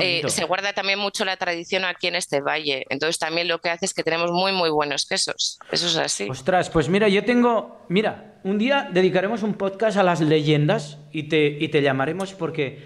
eh, 0.02 0.22
se 0.28 0.44
guarda 0.46 0.74
también 0.74 1.00
mucho 1.00 1.26
la 1.26 1.38
tradición 1.38 1.84
aquí 1.86 2.08
en 2.08 2.16
este 2.16 2.42
valle. 2.42 2.86
Entonces, 2.90 3.18
también 3.18 3.48
lo 3.48 3.60
que 3.60 3.70
hace 3.70 3.86
es 3.86 3.94
que 3.94 4.04
tenemos 4.04 4.32
muy, 4.32 4.52
muy 4.52 4.70
buenos 4.70 5.06
quesos. 5.06 5.58
Eso 5.72 5.88
es 5.88 5.96
así. 5.98 6.28
Ostras, 6.30 6.70
pues 6.70 6.90
mira, 6.90 7.08
yo 7.08 7.24
tengo. 7.26 7.55
Mira, 7.90 8.40
un 8.44 8.58
día 8.58 8.90
dedicaremos 8.94 9.44
un 9.44 9.54
podcast 9.54 9.98
a 9.98 10.04
las 10.04 10.22
leyendas 10.22 11.00
y 11.12 11.24
te, 11.24 11.48
y 11.60 11.68
te 11.70 11.82
llamaremos 11.82 12.34
porque 12.34 12.84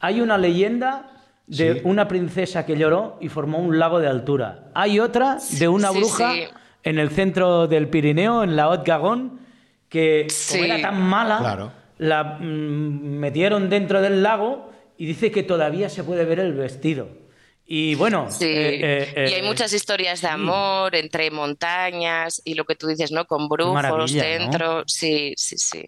hay 0.00 0.20
una 0.20 0.38
leyenda 0.38 1.10
de 1.46 1.74
Sí. 1.74 1.80
una 1.84 2.08
princesa 2.08 2.64
que 2.64 2.76
lloró 2.76 3.18
y 3.20 3.28
formó 3.28 3.58
un 3.58 3.78
lago 3.78 4.00
de 4.00 4.08
altura. 4.08 4.70
Hay 4.74 4.98
otra 5.00 5.38
de 5.58 5.68
una 5.68 5.88
Sí, 5.90 5.98
bruja 5.98 6.32
sí. 6.32 6.44
en 6.84 6.98
el 6.98 7.10
centro 7.10 7.66
del 7.66 7.88
Pirineo, 7.88 8.42
en 8.42 8.56
la 8.56 8.64
Haute 8.64 8.90
Gagón, 8.90 9.40
que 9.88 10.26
Sí. 10.30 10.54
como 10.58 10.64
era 10.64 10.80
tan 10.80 11.00
mala, 11.02 11.38
Claro. 11.38 11.72
la 11.98 12.24
mm, 12.40 13.18
metieron 13.18 13.68
dentro 13.68 14.00
del 14.00 14.22
lago 14.22 14.70
y 14.96 15.06
dice 15.06 15.30
que 15.30 15.42
todavía 15.42 15.88
se 15.90 16.02
puede 16.04 16.24
ver 16.24 16.40
el 16.40 16.54
vestido. 16.54 17.08
Y 17.66 17.94
bueno, 17.94 18.30
Sí, 18.30 18.44
eh, 18.44 19.12
eh, 19.16 19.28
y 19.30 19.34
hay 19.34 19.40
eh, 19.40 19.42
muchas 19.42 19.72
historias 19.72 20.20
de 20.20 20.28
amor 20.28 20.94
entre 20.94 21.30
montañas 21.30 22.42
y 22.44 22.54
lo 22.54 22.64
que 22.64 22.74
tú 22.76 22.88
dices, 22.88 23.10
¿no? 23.10 23.26
Con 23.26 23.48
brujos 23.48 24.12
dentro. 24.12 24.84
Sí, 24.86 25.32
sí, 25.36 25.56
sí. 25.56 25.82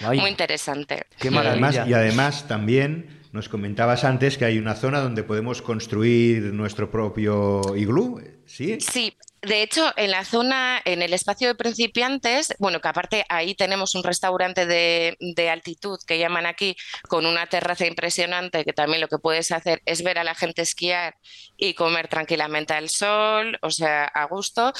Vaya. 0.00 0.20
Muy 0.20 0.30
interesante. 0.30 1.06
Qué 1.18 1.28
Y 1.28 1.36
además, 1.36 1.58
maravilla. 1.60 1.86
y 1.86 1.92
además 1.92 2.48
también 2.48 3.20
nos 3.32 3.50
comentabas 3.50 4.04
antes 4.04 4.38
que 4.38 4.46
hay 4.46 4.58
una 4.58 4.74
zona 4.74 5.00
donde 5.00 5.22
podemos 5.22 5.60
construir 5.60 6.44
nuestro 6.54 6.90
propio 6.90 7.76
iglú, 7.76 8.22
¿sí? 8.46 8.78
Sí, 8.80 9.14
de 9.42 9.62
hecho, 9.62 9.92
en 9.96 10.10
la 10.10 10.24
zona, 10.24 10.80
en 10.84 11.02
el 11.02 11.12
espacio 11.12 11.48
de 11.48 11.54
principiantes, 11.54 12.54
bueno, 12.58 12.80
que 12.80 12.88
aparte 12.88 13.24
ahí 13.28 13.54
tenemos 13.54 13.94
un 13.94 14.02
restaurante 14.02 14.66
de, 14.66 15.16
de 15.20 15.50
altitud 15.50 15.98
que 16.06 16.18
llaman 16.18 16.46
aquí, 16.46 16.76
con 17.08 17.26
una 17.26 17.46
terraza 17.46 17.86
impresionante, 17.86 18.64
que 18.64 18.72
también 18.72 19.00
lo 19.00 19.08
que 19.08 19.18
puedes 19.18 19.52
hacer 19.52 19.80
es 19.84 20.02
ver 20.02 20.18
a 20.18 20.24
la 20.24 20.34
gente 20.34 20.62
esquiar 20.62 21.16
y 21.56 21.74
comer 21.74 22.08
tranquilamente 22.08 22.74
al 22.74 22.88
sol, 22.88 23.58
o 23.62 23.70
sea, 23.70 24.04
a 24.04 24.24
gusto. 24.26 24.72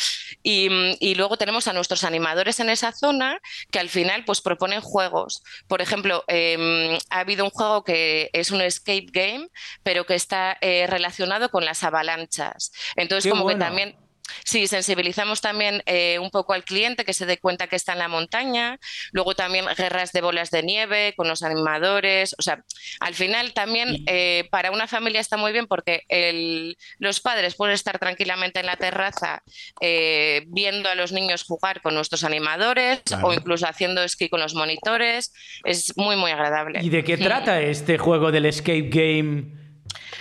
Y, 0.43 0.69
y 1.00 1.15
luego 1.15 1.37
tenemos 1.37 1.69
a 1.69 1.73
nuestros 1.73 2.05
animadores 2.05 2.61
en 2.61 2.71
esa 2.71 2.93
zona 2.93 3.41
que 3.71 3.79
al 3.79 3.88
final 3.88 4.25
pues 4.25 4.41
proponen 4.41 4.81
juegos. 4.81 5.43
Por 5.69 5.83
ejemplo, 5.83 6.25
em, 6.27 6.99
ha 7.11 7.21
habido 7.21 7.45
un 7.45 7.50
juego 7.50 7.85
que 7.85 8.31
es 8.33 8.50
un 8.50 8.61
escape 8.61 9.07
game, 9.12 9.49
pero 9.83 10.05
que 10.07 10.15
está 10.15 10.57
eh, 10.61 10.87
relacionado 10.88 11.50
con 11.50 11.65
las 11.65 11.85
avalanchas. 11.85 12.73
Entonces, 12.97 13.25
Qué 13.25 13.31
como 13.31 13.45
bueno. 13.45 13.59
que 13.59 13.65
también 13.65 14.08
Sí, 14.44 14.66
sensibilizamos 14.66 15.40
también 15.40 15.82
eh, 15.87 16.18
un 16.18 16.30
poco 16.30 16.52
al 16.52 16.64
cliente 16.64 17.04
que 17.04 17.12
se 17.12 17.26
dé 17.26 17.38
cuenta 17.38 17.66
que 17.66 17.76
está 17.76 17.92
en 17.92 17.99
la 18.00 18.08
montaña. 18.08 18.78
Luego 19.12 19.35
también 19.35 19.66
guerras 19.76 20.12
de 20.12 20.20
bolas 20.20 20.50
de 20.50 20.62
nieve 20.62 21.14
con 21.16 21.28
los 21.28 21.42
animadores. 21.42 22.35
O 22.38 22.42
sea, 22.42 22.64
al 23.00 23.14
final 23.14 23.52
también 23.52 23.94
Y- 23.97 24.04
eh, 24.06 24.49
para 24.50 24.70
una 24.70 24.87
familia 24.87 25.20
está 25.20 25.37
muy 25.37 25.52
bien 25.52 25.66
porque 25.66 26.02
el- 26.08 26.76
los 26.99 27.20
padres 27.20 27.54
pueden 27.54 27.75
estar 27.75 27.99
tranquilamente 27.99 28.61
en 28.61 28.66
la 28.66 28.76
terraza 28.76 29.42
eh, 29.80 30.44
viendo 30.49 30.88
a 30.88 30.94
los 30.94 31.12
niños 31.12 31.44
jugar 31.44 31.80
con 31.82 31.94
nuestros 31.94 32.25
animadores 32.25 33.00
Claro. 33.04 33.28
o 33.28 33.32
incluso 33.32 33.66
haciendo 33.66 34.02
esquí 34.02 34.28
con 34.28 34.40
los 34.40 34.54
monitores. 34.54 35.32
Es 35.64 35.97
muy, 35.97 36.16
muy 36.16 36.30
agradable. 36.30 36.80
¿Y 36.82 36.88
de 36.90 37.04
qué 37.04 37.16
trata 37.16 37.61
este 37.61 37.99
juego 37.99 38.30
del 38.32 38.47
escape 38.47 38.88
game? 38.90 39.56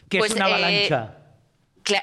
Que 0.09 0.19
Pues, 0.19 0.31
es 0.31 0.35
una 0.37 0.49
eh, 0.49 0.53
avalancha. 0.53 1.16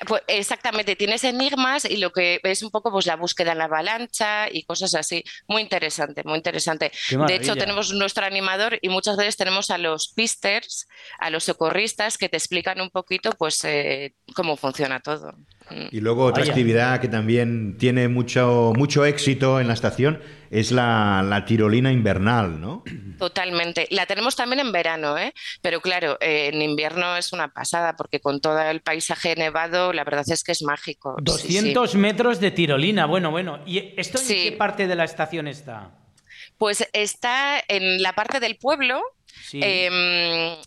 Pues, 0.07 0.23
exactamente, 0.27 0.97
tienes 0.97 1.25
enigmas 1.25 1.85
y 1.85 1.97
lo 1.97 2.13
que 2.13 2.41
es 2.43 2.63
un 2.63 2.71
poco 2.71 2.91
pues 2.91 3.07
la 3.07 3.17
búsqueda 3.17 3.53
en 3.53 3.59
la 3.59 3.65
avalancha 3.65 4.49
y 4.51 4.65
cosas 4.65 4.95
así. 4.95 5.23
Muy 5.49 5.63
interesante, 5.63 6.23
muy 6.25 6.37
interesante. 6.37 6.93
De 7.27 7.35
hecho, 7.35 7.57
tenemos 7.57 7.93
nuestro 7.93 8.25
animador 8.25 8.79
y 8.81 8.89
muchas 8.89 9.17
veces 9.17 9.37
tenemos 9.37 9.71
a 9.71 9.79
los 9.79 10.13
pisters, 10.15 10.89
a 11.19 11.31
los 11.31 11.45
socorristas 11.45 12.19
que 12.19 12.29
te 12.29 12.37
explican 12.37 12.81
un 12.81 12.91
poquito 12.91 13.33
pues 13.33 13.65
eh, 13.65 14.15
cómo 14.35 14.57
funciona 14.57 15.01
todo. 15.01 15.35
Mm. 15.71 15.87
Y 15.91 16.01
luego 16.01 16.25
otra 16.27 16.43
Vaya. 16.43 16.53
actividad 16.53 17.01
que 17.01 17.09
también 17.09 17.77
tiene 17.79 18.09
mucho, 18.09 18.73
mucho 18.77 19.05
éxito 19.05 19.61
en 19.61 19.67
la 19.69 19.75
estación 19.75 20.21
es 20.51 20.71
la, 20.73 21.25
la 21.27 21.45
tirolina 21.47 21.91
invernal, 21.91 22.61
¿no? 22.61 22.85
Totalmente. 23.19 23.87
La 23.91 24.07
tenemos 24.07 24.37
también 24.37 24.61
en 24.61 24.73
verano, 24.73 25.17
¿eh? 25.19 25.33
Pero 25.63 25.81
claro, 25.81 26.17
eh, 26.21 26.51
en 26.53 26.63
invierno 26.63 27.17
es 27.17 27.33
una 27.33 27.49
pasada 27.49 27.97
porque 27.97 28.21
con 28.21 28.41
todo 28.41 28.61
el 28.61 28.81
paisaje 28.83 29.35
nevado, 29.37 29.93
la 29.93 30.05
verdad 30.05 30.25
es 30.29 30.45
que 30.45 30.53
es 30.53 30.63
mágico. 30.63 31.17
Sí, 31.27 31.49
sí. 31.49 31.55
200 31.55 31.95
metros 31.97 32.41
de 32.41 32.51
tirolina. 32.51 33.07
Bueno, 33.07 33.31
bueno. 33.31 33.61
¿Y 33.67 33.95
esto 33.97 34.19
en 34.19 34.25
Sí. 34.25 34.35
qué 34.45 34.53
parte 34.53 34.87
de 34.87 34.95
la 34.95 35.05
estación 35.05 35.49
está? 35.49 35.91
Pues 36.59 36.87
está 36.93 37.61
en 37.67 38.01
la 38.03 38.13
parte 38.13 38.39
del 38.39 38.57
pueblo. 38.57 39.01
Sí. 39.47 39.61
Em, 39.63 39.93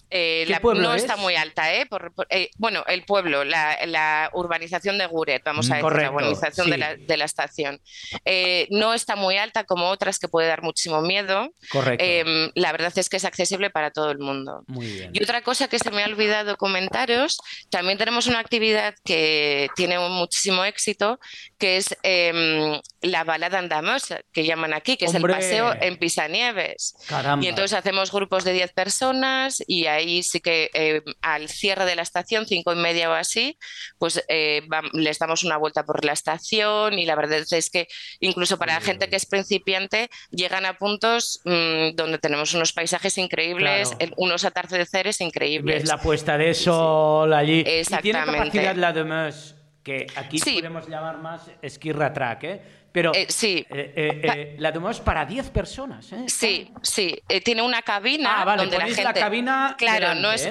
eh, 0.10 0.44
¿Qué 0.46 0.52
la- 0.52 0.60
pueblo 0.60 0.82
no 0.84 0.94
es? 0.94 1.02
está 1.04 1.16
muy 1.18 1.36
alta, 1.36 1.74
¿eh? 1.74 1.86
Por- 1.86 2.14
por- 2.14 2.28
eh, 2.30 2.50
bueno, 2.58 2.84
el 2.88 3.04
pueblo, 3.04 3.44
la, 3.44 3.78
la 3.86 4.30
urbanización 4.34 4.98
de 4.98 5.06
Guret, 5.08 5.44
vamos 5.44 5.66
a 5.72 5.76
decir, 5.76 5.82
Correcto, 5.84 6.12
la 6.12 6.16
urbanización 6.18 6.70
de, 6.70 6.78
la, 6.78 6.96
de 6.96 7.18
la 7.18 7.26
estación. 7.26 7.82
Eh, 8.26 8.68
no 8.70 8.94
está 8.94 9.16
muy 9.16 9.38
alta 9.38 9.64
como 9.64 9.90
otras 9.90 10.20
que 10.20 10.28
puede 10.28 10.48
dar 10.48 10.62
muchísimo 10.62 11.02
miedo. 11.02 11.52
Correcto. 11.72 12.04
Em, 12.06 12.52
la 12.56 12.72
verdad 12.72 12.94
es 12.96 13.10
que 13.10 13.18
es 13.18 13.26
accesible 13.26 13.70
para 13.70 13.92
todo 13.92 14.12
el 14.12 14.20
mundo. 14.20 14.64
Muy 14.68 14.86
bien. 14.88 15.12
Y 15.14 15.24
otra 15.24 15.42
cosa 15.42 15.68
que 15.68 15.80
se 15.80 15.92
me 15.92 16.04
ha 16.04 16.08
olvidado 16.08 16.56
comentaros, 16.58 17.38
también 17.70 17.98
tenemos 17.98 18.28
una 18.28 18.40
actividad 18.40 18.94
que 19.04 19.70
tiene 19.76 19.98
muchísimo 20.00 20.64
éxito, 20.66 21.20
que 21.58 21.78
es 21.78 21.98
em, 22.04 22.80
la 23.12 23.24
balada 23.24 23.60
andamosa, 23.60 24.20
que 24.32 24.46
llaman 24.46 24.74
aquí, 24.74 24.98
que 24.98 25.06
es 25.06 25.14
el 25.14 25.22
paseo 25.22 25.74
en 25.82 25.98
Pisanieves. 25.98 26.96
Caramba. 27.08 27.44
Y 27.46 27.50
entonces 27.50 27.78
hacemos 27.78 28.12
grupos 28.12 28.44
de 28.44 28.54
10 28.54 28.74
personas 28.74 29.64
y 29.68 29.86
ahí 29.88 30.24
sí 30.24 30.40
que 30.40 30.70
eh, 30.74 31.02
al 31.22 31.50
cierre 31.50 31.86
de 31.86 31.96
la 31.96 32.02
estación, 32.02 32.46
cinco 32.46 32.74
y 32.74 32.76
media 32.76 33.10
o 33.10 33.14
así, 33.14 33.58
pues 33.98 34.24
eh, 34.28 34.62
les 34.94 35.20
damos 35.20 35.44
una 35.44 35.58
vuelta 35.58 35.84
por 35.84 36.04
la 36.06 36.14
estación 36.14 36.98
y 37.00 37.06
la 37.06 37.16
verdad 37.16 37.40
es 37.50 37.70
que 37.70 37.88
incluso 38.20 38.58
para 38.58 38.76
la 38.76 38.82
gente 38.82 39.10
que 39.10 39.16
es 39.16 39.26
principiante 39.26 40.10
llegan 40.32 40.66
a 40.66 40.78
puntos 40.78 41.42
mm, 41.46 41.96
donde 41.96 42.18
tenemos 42.20 42.54
unos 42.54 42.74
paisajes 42.74 43.18
increíbles, 43.18 43.90
Claro. 43.98 44.14
unos 44.18 44.46
atardeceres 44.46 45.22
increíbles. 45.22 45.82
Ves 45.84 45.90
la 45.90 45.98
puesta 45.98 46.38
de 46.38 46.54
sol 46.54 47.34
allí. 47.34 47.60
Y 47.60 47.64
tiene 47.64 47.80
Exactamente. 47.80 48.38
capacidad 48.38 48.76
la 48.76 48.94
de 48.94 49.04
Meuse, 49.04 49.56
que 49.84 50.08
aquí 50.16 50.40
Sí. 50.40 50.56
podemos 50.56 50.88
llamar 50.88 51.18
más 51.20 51.44
esquí 51.62 51.92
ratrack, 51.92 52.44
¿eh? 52.44 52.62
Pero 52.98 53.14
Eh, 53.14 53.28
sí. 53.30 53.64
eh, 53.70 53.94
eh, 53.96 54.56
la 54.58 54.72
Meuse 54.72 55.04
para 55.04 55.24
10 55.24 55.52
personas, 55.52 56.12
¿eh? 56.14 56.24
Sí, 56.26 56.72
sí, 56.82 57.16
tiene 57.46 57.62
una 57.62 57.84
cabina 57.84 58.42
Ah, 58.42 58.44
vale, 58.44 58.64
donde 58.64 58.80
la 58.80 58.86
gente... 58.86 59.04
la 59.04 59.14
cabina 59.14 59.76
Claro, 59.78 60.16
no 60.16 60.32
es... 60.32 60.50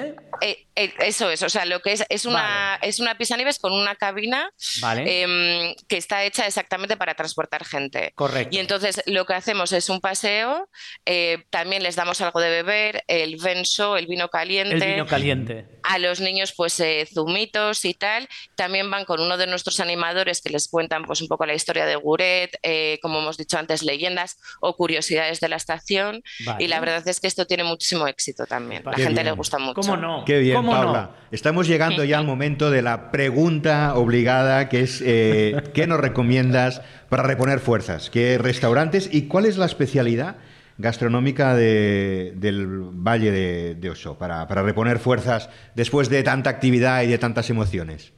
eso 0.75 1.29
es, 1.29 1.43
o 1.43 1.49
sea, 1.49 1.65
lo 1.65 1.81
que 1.81 1.91
es 1.91 2.05
es 2.07 2.25
una, 2.25 2.79
es 2.81 3.01
una 3.01 3.17
pisanieves 3.17 3.59
con 3.59 3.73
una 3.73 3.95
cabina 3.95 4.49
Vale. 4.79 5.23
em, 5.23 5.75
que 5.89 5.97
está 5.97 6.23
hecha 6.23 6.47
exactamente 6.47 6.95
para 6.95 7.15
transportar 7.15 7.65
gente. 7.65 8.13
Correcto. 8.15 8.55
Y 8.55 8.59
entonces 8.59 9.01
lo 9.07 9.25
que 9.25 9.33
hacemos 9.33 9.73
es 9.73 9.89
un 9.89 9.99
paseo, 9.99 10.69
también 11.49 11.83
les 11.83 11.97
damos 11.97 12.21
algo 12.21 12.39
de 12.39 12.49
beber, 12.49 13.03
el 13.07 13.35
venso, 13.43 13.97
el 13.97 14.07
vino 14.07 14.29
caliente. 14.29 14.75
El 14.75 14.93
vino 14.93 15.05
caliente. 15.05 15.65
A 15.83 15.99
los 15.99 16.21
niños, 16.21 16.53
pues 16.55 16.81
zumitos 17.13 17.83
y 17.83 17.93
tal. 17.93 18.29
También 18.55 18.89
van 18.89 19.03
con 19.03 19.19
uno 19.19 19.35
de 19.35 19.47
nuestros 19.47 19.81
animadores 19.81 20.41
que 20.41 20.49
les 20.49 20.69
cuentan 20.69 21.03
pues 21.03 21.21
un 21.21 21.27
poco 21.27 21.45
la 21.45 21.53
historia 21.53 21.85
de 21.85 21.97
Eh, 22.63 22.99
como 23.01 23.19
hemos 23.19 23.37
dicho 23.37 23.57
antes, 23.57 23.83
leyendas 23.83 24.37
o 24.61 24.75
curiosidades 24.75 25.39
de 25.39 25.49
la 25.49 25.55
estación. 25.55 26.21
Vale. 26.45 26.63
Y 26.63 26.67
la 26.67 26.79
verdad 26.79 27.07
es 27.07 27.19
que 27.19 27.27
esto 27.27 27.45
tiene 27.45 27.63
muchísimo 27.63 28.07
éxito 28.07 28.45
también. 28.45 28.83
La 28.85 28.91
Qué 28.91 29.03
gente 29.03 29.21
bien. 29.21 29.25
le 29.25 29.31
gusta 29.31 29.57
mucho. 29.59 29.81
¿Cómo 29.81 29.97
no? 29.97 30.23
Qué 30.25 30.39
bien, 30.39 30.55
¿Cómo 30.55 30.73
no? 30.73 30.81
Paula. 30.83 31.11
Estamos 31.31 31.67
llegando 31.67 32.03
ya 32.03 32.17
al 32.19 32.25
momento 32.33 32.71
de 32.71 32.81
la 32.81 33.11
pregunta 33.11 33.93
obligada, 33.95 34.69
que 34.69 34.81
es 34.81 35.01
eh, 35.05 35.61
¿qué 35.73 35.87
nos 35.87 35.99
recomiendas 35.99 36.81
para 37.09 37.23
reponer 37.23 37.59
fuerzas? 37.59 38.09
¿Qué 38.09 38.37
restaurantes 38.37 39.09
y 39.11 39.23
cuál 39.27 39.45
es 39.45 39.57
la 39.57 39.65
especialidad 39.65 40.35
gastronómica 40.77 41.55
de- 41.55 42.33
del 42.35 42.67
Valle 42.67 43.31
de, 43.31 43.75
de 43.75 43.89
Oso 43.89 44.17
para, 44.17 44.47
para 44.47 44.61
reponer 44.61 44.99
fuerzas 44.99 45.49
después 45.75 46.07
de 46.09 46.21
tanta 46.23 46.49
actividad 46.51 47.01
y 47.01 47.07
de 47.07 47.17
tantas 47.17 47.49
emociones? 47.49 48.13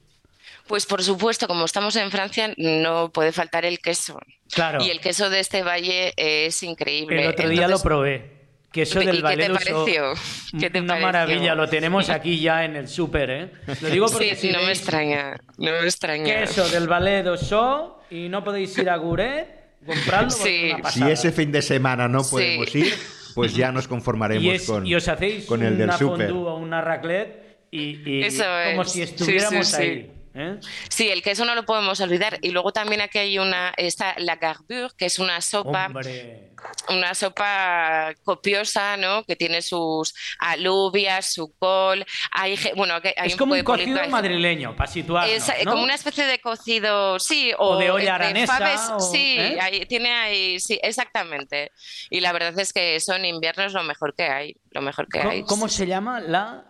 Pues 0.70 0.86
por 0.86 1.02
supuesto, 1.04 1.48
como 1.48 1.66
estamos 1.66 1.96
en 1.96 2.12
Francia, 2.12 2.54
no 2.58 3.12
puede 3.12 3.32
faltar 3.32 3.66
el 3.66 3.80
queso. 3.80 4.20
Claro. 4.54 4.84
Y 4.86 4.92
el 4.92 5.00
queso 5.00 5.32
de 5.32 5.40
este 5.40 5.64
valle 5.64 6.14
es 6.16 6.62
increíble. 6.62 7.24
El 7.24 7.30
otro 7.30 7.50
día 7.50 7.68
lo 7.68 7.80
probé. 7.80 8.38
Queso 8.72 9.02
¿Y 9.02 9.06
del 9.08 9.24
qué 9.24 9.36
te 9.36 9.50
pareció? 9.50 10.14
¿Qué 10.60 10.70
te 10.70 10.80
Una 10.80 10.90
pareció? 10.94 11.06
maravilla, 11.08 11.56
lo 11.56 11.68
tenemos 11.68 12.12
aquí 12.12 12.40
ya 12.40 12.66
en 12.66 12.76
el 12.76 12.88
súper, 12.88 13.30
¿eh? 13.32 13.52
Lo 13.82 13.90
digo 13.90 14.06
porque 14.12 14.36
Sí, 14.36 14.50
si 14.50 14.54
no 14.54 14.60
me 14.62 14.70
extraña, 14.70 15.38
no 15.58 15.72
me 15.72 15.80
extraña. 15.86 16.42
queso 16.42 16.70
del 16.70 16.88
Valle 16.88 17.24
d'Ossó 17.24 18.04
y 18.12 18.30
no 18.30 18.44
podéis 18.44 18.78
ir 18.78 18.92
a 18.92 18.98
Guret, 18.98 19.48
compradlo 19.84 20.30
porque 20.38 20.70
Sí. 20.70 20.72
una 20.80 20.92
Si 20.92 21.02
ese 21.10 21.32
fin 21.32 21.52
de 21.52 21.64
semana 21.64 22.08
no 22.08 22.24
Sí. 22.24 22.30
podemos 22.30 22.76
ir, 22.76 22.94
pues 23.34 23.56
ya 23.56 23.72
nos 23.72 23.88
conformaremos 23.88 24.44
y, 24.44 24.50
es- 24.52 24.68
con, 24.68 24.86
y 24.86 24.94
os 24.94 25.08
hacéis 25.08 25.46
con 25.46 25.64
el 25.64 25.76
del 25.76 25.88
una 25.88 25.98
fondue 25.98 26.32
o 26.32 26.56
una 26.58 26.80
raclette 26.82 27.58
y, 27.72 28.08
y 28.08 28.24
Eso 28.24 28.44
como 28.70 28.84
si 28.86 29.00
Sí, 29.00 29.08
sí, 29.08 29.14
estuviéramos 29.16 29.68
sí. 29.68 29.82
ahí. 29.82 30.12
¿Eh? 30.40 30.60
Sí, 30.90 31.10
el 31.10 31.22
queso 31.22 31.46
no 31.46 31.56
lo 31.56 31.66
podemos 31.66 32.00
olvidar. 32.02 32.38
Y 32.42 32.50
luego 32.52 32.72
también 32.72 33.02
aquí 33.02 33.18
hay 33.20 33.38
una, 33.40 33.74
está 33.78 34.16
la 34.18 34.36
garbure, 34.38 34.90
que 34.98 35.06
es 35.06 35.20
una 35.20 35.42
sopa, 35.42 35.88
Hombre. 35.88 36.52
una 36.90 37.14
sopa 37.16 38.14
copiosa, 38.24 38.98
¿no? 38.98 39.24
Que 39.24 39.36
tiene 39.36 39.62
sus 39.62 40.14
alubias, 40.40 41.34
su 41.34 41.54
col. 41.58 42.06
Hay, 42.32 42.58
bueno, 42.76 43.02
que 43.02 43.14
hay 43.18 43.28
Es 43.28 43.34
un 43.34 43.40
como 43.40 43.54
un 43.54 43.64
polito, 43.64 43.86
cocido 43.92 44.02
hay- 44.02 44.10
madrileño, 44.10 44.76
para 44.76 44.92
situarnos, 44.92 45.32
Es 45.36 45.50
eh, 45.50 45.64
¿no? 45.66 45.72
como 45.72 45.84
una 45.84 45.96
especie 45.96 46.26
de 46.26 46.40
cocido, 46.40 47.20
sí, 47.20 47.52
o, 47.58 47.72
O 47.76 47.78
de 47.78 47.92
olla 47.92 48.16
aranesa, 48.16 48.58
faves, 48.58 48.82
o- 48.92 49.00
sí, 49.00 49.36
¿eh? 49.40 49.58
ahí- 49.62 49.86
tiene 49.86 50.12
ahí, 50.12 50.60
sí, 50.60 50.80
exactamente. 50.82 51.72
Y 52.10 52.20
la 52.22 52.32
verdad 52.32 52.58
es 52.60 52.74
que 52.74 52.96
eso 52.96 53.14
en 53.16 53.26
invierno 53.26 53.64
es 53.64 53.74
lo 53.74 53.84
mejor 53.84 54.16
que 54.16 54.24
hay, 54.24 54.56
lo 54.72 54.82
mejor 54.82 55.08
que 55.08 55.20
hay. 55.20 55.42
¿Cómo, 55.42 55.48
cómo 55.48 55.68
se 55.70 55.86
llama 55.88 56.20
la, 56.20 56.66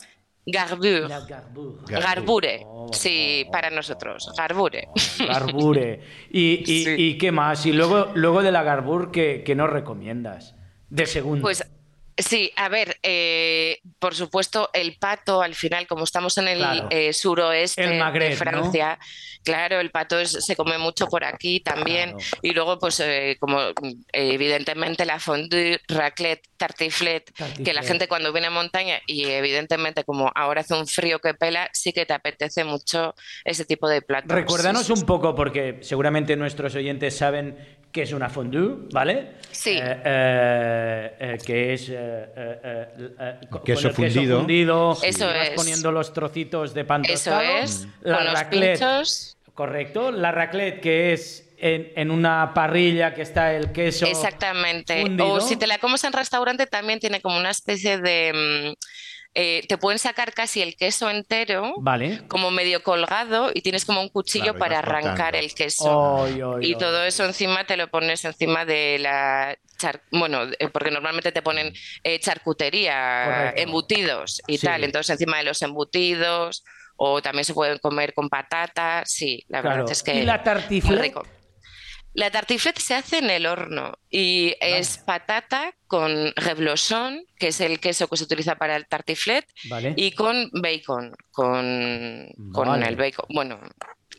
Garbure. 0.52 1.08
la 1.08 1.20
garbure? 1.22 1.76
Garbure, 1.88 2.62
Oh, 2.66 2.90
sí, 2.94 3.46
para 3.52 3.70
nosotros, 3.70 4.32
garbure. 4.38 4.88
Garbure. 5.28 6.02
¿Y, 6.32 6.64
y, 6.66 6.84
Sí. 6.86 6.96
y 6.98 7.18
qué 7.18 7.32
más? 7.32 7.66
Y 7.66 7.72
luego, 7.74 8.12
luego 8.16 8.42
de 8.44 8.52
la 8.52 8.64
garbure, 8.64 9.10
¿qué, 9.12 9.44
qué 9.46 9.56
nos 9.56 9.70
recomiendas? 9.70 10.56
De 10.90 11.06
segundo. 11.06 11.42
Pues 11.42 11.64
sí, 12.20 12.52
a 12.56 12.70
ver, 12.70 12.98
eh, 13.04 13.80
por 14.00 14.16
supuesto, 14.16 14.70
el 14.74 14.98
pato, 14.98 15.42
al 15.42 15.56
final, 15.56 15.88
como 15.88 16.04
estamos 16.04 16.38
en 16.38 16.48
el 16.48 16.58
Claro. 16.60 16.88
eh, 16.92 17.14
suroeste 17.14 17.84
El 17.84 17.98
Magreb, 18.00 18.30
de 18.32 18.36
Francia, 18.36 19.00
claro, 19.44 19.80
el 19.80 19.90
pato 19.92 20.20
es- 20.20 20.32
se 20.46 20.56
come 20.56 20.78
mucho 20.78 21.08
por 21.08 21.24
aquí 21.24 21.60
también. 21.60 22.12
Claro. 22.12 22.26
Y 22.42 22.52
luego, 22.52 22.80
pues, 22.80 23.00
eh, 23.00 23.38
como 23.40 23.60
evidentemente 24.14 25.06
la 25.06 25.20
fondue, 25.20 25.80
raclette, 25.88 26.44
tartiflette, 26.58 27.32
que 27.64 27.74
la 27.74 27.84
gente 27.84 28.08
cuando 28.08 28.32
viene 28.34 28.48
a 28.48 28.52
montaña 28.52 29.00
y 29.08 29.26
evidentemente 29.26 30.04
como 30.04 30.32
ahora 30.36 30.62
hace 30.62 30.74
un 30.74 30.88
frío 30.88 31.20
que 31.20 31.34
pela, 31.34 31.70
sí 31.74 31.94
que 31.94 32.06
te 32.06 32.14
apetece 32.14 32.64
mucho 32.64 33.16
ese 33.46 33.66
tipo 33.66 33.88
de 33.88 34.02
platos. 34.02 34.32
Recuérdanos 34.32 34.86
Sí, 34.86 34.94
sí, 34.94 35.00
un 35.02 35.06
poco, 35.06 35.36
porque 35.36 35.80
seguramente 35.82 36.36
nuestros 36.36 36.76
oyentes 36.76 37.16
saben 37.18 37.79
qué 37.92 38.04
es 38.04 38.12
una 38.14 38.30
fondue, 38.30 38.88
¿vale? 38.92 39.32
Sí. 39.52 39.72
Eh, 39.82 40.02
eh, 40.06 41.16
eh, 41.20 41.38
que 41.46 41.74
es 41.74 41.90
eh, 41.90 41.96
eh, 41.98 42.60
eh, 42.64 43.10
eh, 43.20 43.48
con 43.50 43.64
Queso 43.64 43.88
el 43.90 43.94
fundido. 43.94 44.38
fundido, 44.40 44.98
Eso 45.02 45.26
vas 45.26 45.50
es. 45.50 45.56
poniendo 45.56 45.92
los 45.92 46.14
trocitos 46.14 46.74
de 46.74 46.86
pan 46.86 47.04
Eso 47.06 47.32
tostado. 47.32 47.42
es, 47.64 47.88
La 48.02 48.18
con 48.18 48.26
raclette, 48.34 48.84
correcto. 49.54 50.12
La 50.12 50.32
raclette, 50.32 50.80
que 50.82 51.14
es 51.14 51.46
en, 51.58 51.92
en 51.96 52.12
una 52.12 52.54
parrilla 52.54 53.14
que 53.14 53.22
está 53.24 53.54
el 53.54 53.72
queso 53.72 54.06
Exactamente. 54.06 55.02
fundido. 55.02 55.34
O 55.34 55.42
si 55.42 55.58
te 55.58 55.68
la 55.68 55.78
comes 55.80 56.04
en 56.04 56.14
restaurante, 56.14 56.68
también 56.68 57.00
tiene 57.00 57.22
como 57.22 57.38
una 57.38 57.50
especie 57.50 57.98
de... 58.00 58.76
mm, 58.76 58.76
eh, 59.36 59.64
te 59.68 59.78
pueden 59.78 60.00
sacar 60.00 60.34
casi 60.34 60.62
el 60.62 60.76
queso 60.76 61.10
entero, 61.10 61.74
Vale. 61.78 62.28
como 62.28 62.52
medio 62.52 62.82
colgado, 62.84 63.52
y 63.54 63.62
tienes 63.62 63.86
como 63.86 64.02
un 64.02 64.10
cuchillo 64.10 64.54
Claro, 64.56 64.60
para 64.60 64.76
cortando. 64.82 65.08
arrancar 65.10 65.36
el 65.36 65.54
queso. 65.54 65.98
Oy, 65.98 66.42
oy, 66.42 66.66
Y 66.68 66.74
oy. 66.74 66.80
todo 66.80 67.04
eso 67.06 67.26
encima 67.26 67.66
te 67.66 67.78
lo 67.78 67.90
pones 67.90 68.26
encima 68.26 68.66
de 68.66 68.98
la... 69.00 69.56
char- 69.78 70.02
Bueno, 70.12 70.44
eh, 70.58 70.68
porque 70.70 70.92
normalmente 70.92 71.32
te 71.32 71.42
ponen 71.42 71.74
eh, 72.04 72.20
charcutería, 72.20 73.24
Correcto. 73.26 73.62
embutidos 73.62 74.42
y 74.48 74.58
Sí. 74.58 74.66
tal. 74.66 74.84
Entonces 74.84 75.12
encima 75.12 75.38
de 75.38 75.44
los 75.44 75.62
embutidos, 75.62 76.64
o 76.98 77.22
también 77.22 77.46
se 77.46 77.54
pueden 77.54 77.78
comer 77.78 78.14
con 78.14 78.28
patata. 78.30 79.04
Sí, 79.06 79.46
la 79.48 79.62
Claro. 79.62 79.78
verdad 79.78 79.92
es 79.92 80.04
que... 80.04 80.16
¿Y 80.16 80.24
la 80.24 80.36
muy 80.38 80.44
tartiflette? 80.44 81.02
rico. 81.02 81.24
La 82.14 82.32
tartiflette 82.32 82.80
se 82.80 82.96
hace 82.96 83.20
en 83.20 83.30
el 83.30 83.46
horno 83.46 83.94
y 84.10 84.56
es 84.60 84.98
patata 84.98 85.74
con 85.88 86.34
reblochon, 86.36 87.24
que 87.38 87.50
es 87.50 87.62
el 87.62 87.80
queso 87.80 88.08
que 88.08 88.18
se 88.18 88.24
utiliza 88.24 88.56
para 88.56 88.76
el 88.76 88.88
tartiflette, 88.88 89.48
Vale. 89.70 89.94
y 89.96 90.12
con 90.12 90.50
bacon, 90.54 91.14
con, 91.32 92.28
con 92.52 92.68
Vale. 92.68 92.88
el 92.88 92.96
bacon, 92.96 93.26
bueno, 93.30 93.60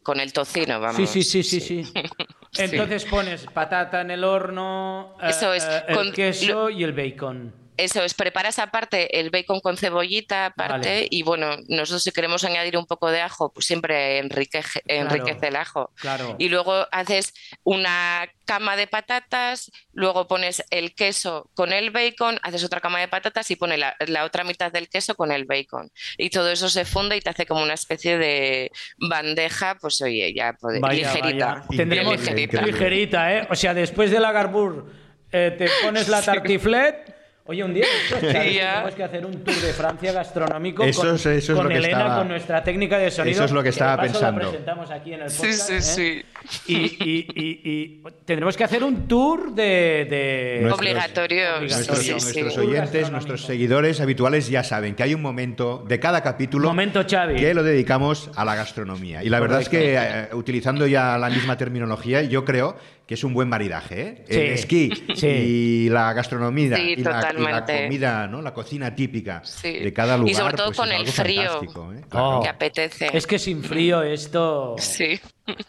con 0.03 0.21
el 0.21 0.33
tocino, 0.33 0.81
vamos. 0.81 0.97
Sí, 0.97 1.07
sí, 1.07 1.43
sí, 1.43 1.43
sí, 1.43 1.61
sí. 1.85 1.93
Entonces 2.59 3.05
pones 3.05 3.45
patata 3.47 4.01
en 4.01 4.11
el 4.13 4.25
horno, 4.25 5.17
eh, 5.23 5.27
Eso 5.31 5.53
es, 5.53 5.65
eh, 5.65 5.83
el 5.89 5.95
con- 5.97 6.13
queso 6.13 6.71
y 6.71 6.85
el 6.85 6.93
bacon. 6.93 7.55
Eso 7.85 8.03
es, 8.05 8.15
preparas 8.15 8.59
aparte 8.59 9.19
el 9.21 9.31
bacon 9.31 9.61
con 9.61 9.77
cebollita 9.77 10.47
aparte 10.47 10.89
Vale. 10.89 11.07
y 11.11 11.23
bueno, 11.23 11.57
nosotros 11.69 12.03
si 12.03 12.13
queremos 12.13 12.45
añadir 12.45 12.77
un 12.77 12.87
poco 12.87 13.11
de 13.11 13.21
ajo, 13.21 13.53
pues 13.53 13.67
siempre 13.67 14.19
enriquece, 14.19 14.83
enriquece 14.87 15.49
el 15.49 15.57
ajo. 15.57 15.91
Claro. 15.97 16.37
Y 16.39 16.49
luego 16.49 16.87
haces 16.93 17.33
una 17.65 18.29
cama 18.45 18.77
de 18.77 18.87
patatas, 18.87 19.71
luego 19.93 20.27
pones 20.27 20.63
el 20.71 20.95
queso 20.95 21.49
con 21.55 21.73
el 21.73 21.91
bacon, 21.91 22.39
haces 22.43 22.65
otra 22.65 22.81
cama 22.81 22.99
de 23.01 23.09
patatas 23.09 23.51
y 23.51 23.57
pones 23.57 23.79
la, 23.79 23.95
la 24.07 24.25
otra 24.25 24.45
mitad 24.45 24.73
del 24.73 24.89
queso 24.89 25.15
con 25.15 25.31
el 25.33 25.45
bacon. 25.45 25.91
Y 26.19 26.31
todo 26.31 26.51
eso 26.51 26.69
se 26.69 26.85
funde 26.85 27.17
y 27.17 27.21
te 27.21 27.31
hace 27.31 27.47
como 27.47 27.63
una 27.63 27.75
especie 27.75 28.19
de 28.19 28.71
bandeja, 28.99 29.77
pues 29.81 30.01
oye, 30.03 30.33
ya 30.35 30.53
pode- 30.55 30.81
Vaya, 30.81 31.13
ligerita. 31.15 31.47
vaya. 31.47 31.65
Tendremos 31.77 32.19
ligerita. 32.21 32.63
ligerita, 32.63 33.35
¿eh? 33.37 33.47
O 33.51 33.55
sea, 33.55 33.73
después 33.75 34.11
de 34.11 34.21
la 34.21 34.33
garbur 34.33 34.93
eh, 35.33 35.55
te 35.57 35.69
pones 35.85 36.09
la 36.09 36.21
tartiflette. 36.23 37.10
Oye, 37.51 37.65
un 37.65 37.75
día 37.75 37.85
tenemos 38.21 38.95
que 38.95 39.03
hacer 39.03 39.27
un 39.27 39.43
tour 39.43 39.57
de 39.57 39.73
Francia 39.73 40.13
gastronómico 40.13 40.85
Eso 40.85 41.01
con, 41.01 41.17
es- 41.17 41.27
eso 41.27 41.53
es 41.53 41.57
con 41.57 41.65
lo 41.65 41.69
que 41.69 41.79
Elena, 41.79 41.99
estaba- 41.99 42.19
con 42.19 42.29
nuestra 42.29 42.63
técnica 42.63 42.97
de 42.97 43.11
sonido. 43.11 43.35
Eso 43.35 43.45
es 43.47 43.51
lo 43.51 43.61
que 43.61 43.71
estaba 43.71 44.01
pensando. 44.01 44.41
Presentamos 44.43 44.89
aquí 44.93 45.15
en 45.15 45.23
el 45.23 45.31
Sí, 45.31 45.39
podcast. 45.39 45.61
sí, 45.69 45.75
¿eh? 45.75 45.83
sí. 45.83 46.23
Y, 46.69 46.77
y- 46.77 47.27
y- 47.35 47.61
y 47.65 48.03
tendremos 48.25 48.57
que 48.57 48.63
hacer 48.63 48.85
un 48.85 49.09
tour 49.09 49.53
de... 49.53 50.07
de- 50.09 50.59
Nuestros- 50.63 50.79
Obligatorio, 50.79 51.61
Nuestros, 51.61 51.99
sí, 51.99 52.21
sí, 52.21 52.45
sí. 52.51 52.59
oyentes, 52.61 53.11
nuestros 53.11 53.43
seguidores 53.45 54.01
habituales 54.01 54.49
ya 54.49 54.63
saben 54.63 54.95
que 54.95 55.03
hay 55.03 55.15
un 55.15 55.23
momento 55.23 55.85
de 55.89 55.99
cada 55.99 56.23
capítulo 56.23 56.69
Momento, 56.69 57.03
Xavi. 57.05 57.35
que 57.35 57.53
lo 57.53 57.65
dedicamos 57.65 58.31
a 58.37 58.45
la 58.45 58.55
gastronomía. 58.55 59.25
Y 59.25 59.29
la 59.29 59.41
verdad 59.41 59.61
es 59.61 59.69
que, 59.69 59.97
eh, 59.99 60.29
utilizando 60.35 60.87
ya 60.87 61.19
la 61.19 61.29
misma 61.29 61.57
terminología, 61.57 62.23
yo 62.23 62.45
creo 62.45 62.77
que 63.11 63.15
es 63.15 63.25
un 63.25 63.35
buen 63.35 63.49
maridaje. 63.49 64.01
¿eh? 64.03 64.25
Sí, 64.29 64.37
El 64.39 64.47
esquí 64.53 64.91
sí. 65.17 65.27
y 65.27 65.89
la 65.89 66.13
gastronomía 66.13 66.77
Sí, 66.77 66.83
y, 66.83 66.95
la, 66.95 67.01
y 67.01 67.03
la 67.03 67.21
totalmente. 67.21 67.83
comida, 67.83 68.29
¿no? 68.29 68.41
la 68.41 68.55
cocina 68.55 68.95
típica 68.95 69.43
Sí. 69.45 69.81
de 69.81 69.93
cada 69.93 70.17
lugar. 70.17 70.31
Y 70.31 70.35
sobre 70.37 70.55
todo 70.55 70.67
pues 70.67 70.79
con 70.79 70.93
el 70.93 71.09
frío. 71.09 71.61
¿eh? 71.93 72.03
Oh. 72.13 72.41
Que 72.41 72.49
apetece. 72.49 73.11
Es 73.13 73.27
que 73.27 73.41
sin 73.41 73.65
frío 73.65 74.05
esto... 74.05 74.77
Sí. 74.79 75.19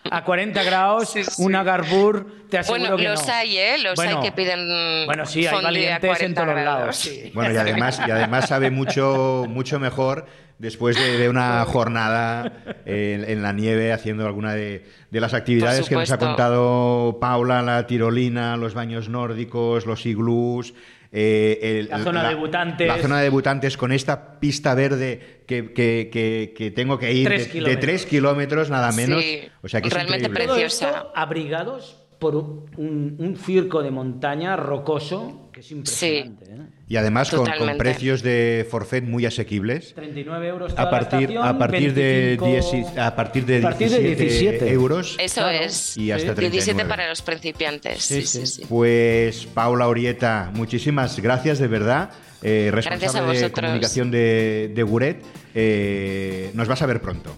A 0.10 0.24
40 0.24 0.64
grados, 0.64 1.10
Sí, 1.12 1.24
sí. 1.24 1.42
una 1.44 1.64
garbur, 1.64 2.46
te 2.50 2.58
aseguro 2.58 2.82
Bueno, 2.82 2.98
que 2.98 3.04
los 3.04 3.28
no. 3.28 3.34
hay, 3.34 3.58
¿eh? 3.58 3.78
Los 3.82 3.96
Bueno, 3.96 4.18
hay 4.20 4.24
que 4.24 4.32
piden 4.32 5.06
Bueno, 5.06 5.26
sí, 5.26 5.46
hay 5.48 5.64
valientes 5.64 6.04
en 6.04 6.34
40 6.34 6.42
todos 6.44 6.56
lados. 6.56 6.78
grados. 6.80 6.96
sí. 6.98 7.32
Bueno, 7.34 7.54
y 7.54 7.58
además, 7.58 8.02
y 8.08 8.12
además 8.12 8.48
sabe 8.48 8.72
mucho, 8.72 9.46
mucho 9.50 9.80
mejor 9.80 10.26
después 10.60 10.96
de, 10.96 11.18
de 11.18 11.28
una 11.30 11.66
jornada 11.66 12.52
en, 12.86 13.24
en 13.28 13.42
la 13.42 13.52
nieve 13.52 13.92
haciendo 13.94 14.26
alguna 14.28 14.54
de, 14.54 14.86
de 15.10 15.20
las 15.20 15.34
actividades 15.34 15.90
que 15.90 15.96
nos 15.96 16.12
ha 16.12 16.18
contado 16.20 17.18
Paula, 17.20 17.62
la 17.64 17.88
tirolina, 17.88 18.58
los 18.58 18.74
baños 18.76 19.10
nórdicos, 19.10 19.86
los 19.86 20.06
iglús. 20.06 20.74
Eh, 21.12 21.60
el- 21.62 21.90
La 21.90 22.00
zona 22.00 22.24
de 22.24 22.30
debutantes. 22.30 22.88
La 22.88 22.98
zona 22.98 23.18
de 23.18 23.24
debutantes 23.24 23.76
con 23.78 23.92
esta 23.92 24.40
pista 24.40 24.74
verde 24.76 25.42
que, 25.46 25.74
que- 25.74 26.10
que- 26.12 26.54
que 26.56 26.72
tengo 26.72 26.98
que 26.98 27.12
ir 27.12 27.28
Tres 27.28 27.54
de- 27.54 27.78
tres 27.78 28.06
kilómetros 28.06 28.70
nada 28.70 28.92
menos. 28.94 29.22
Sí, 29.22 29.42
o 29.62 29.68
sea 29.68 29.82
que 29.82 29.90
es 29.90 29.94
realmente 29.94 30.28
increíble. 30.28 30.46
Todo 30.46 30.56
preciosa. 30.56 30.88
esto 30.90 31.12
abrigados 31.16 32.01
por 32.22 32.36
un, 32.36 33.16
un- 33.18 33.36
circo 33.36 33.82
de 33.82 33.90
montaña 33.90 34.56
rocoso 34.56 35.50
que 35.52 35.62
es 35.62 35.72
impresionante. 35.72 36.46
¿eh? 36.46 36.58
Y 36.88 36.96
además 36.98 37.32
con, 37.32 37.50
con 37.58 37.78
precios 37.78 38.22
de 38.22 38.68
forfait 38.70 39.04
muy 39.04 39.26
asequibles. 39.26 39.96
39 39.96 40.48
euros 40.48 40.76
toda 40.76 40.88
A 40.88 40.92
partir, 40.92 41.32
la 41.32 41.40
estación, 41.40 41.48
a 41.48 41.58
partir 41.58 41.94
de 41.96 42.38
25 42.40 42.46
dieci- 42.46 42.98
a 43.00 43.16
partir 43.16 43.46
de 43.48 43.58
a 43.58 43.62
partir 43.62 43.90
de 43.90 44.00
17, 44.00 44.24
17. 44.26 44.72
euros. 44.72 45.18
Eso 45.20 45.42
Claro. 45.42 45.58
es. 45.66 45.98
Y 45.98 46.12
hasta 46.12 46.36
17 46.36 46.76
39. 46.76 46.90
para 46.90 47.10
los 47.10 47.22
principiantes. 47.24 48.04
Sí, 48.04 48.22
Sí, 48.22 48.28
sí, 48.28 48.46
sí. 48.46 48.62
sí. 48.62 48.66
Pues 48.70 49.48
Paula 49.48 49.88
Orieta, 49.88 50.52
muchísimas 50.54 51.20
gracias 51.20 51.58
de 51.58 51.68
verdad. 51.68 52.12
Eh, 52.44 52.70
Gracias 52.72 52.92
a 52.94 52.96
responsable 53.22 53.40
de 53.42 53.52
comunicación 53.52 54.12
de, 54.12 54.72
de 54.76 54.84
Guret. 54.84 55.24
Eh, 55.56 56.52
nos 56.54 56.68
vas 56.68 56.82
a 56.84 56.86
ver 56.86 57.02
pronto. 57.02 57.36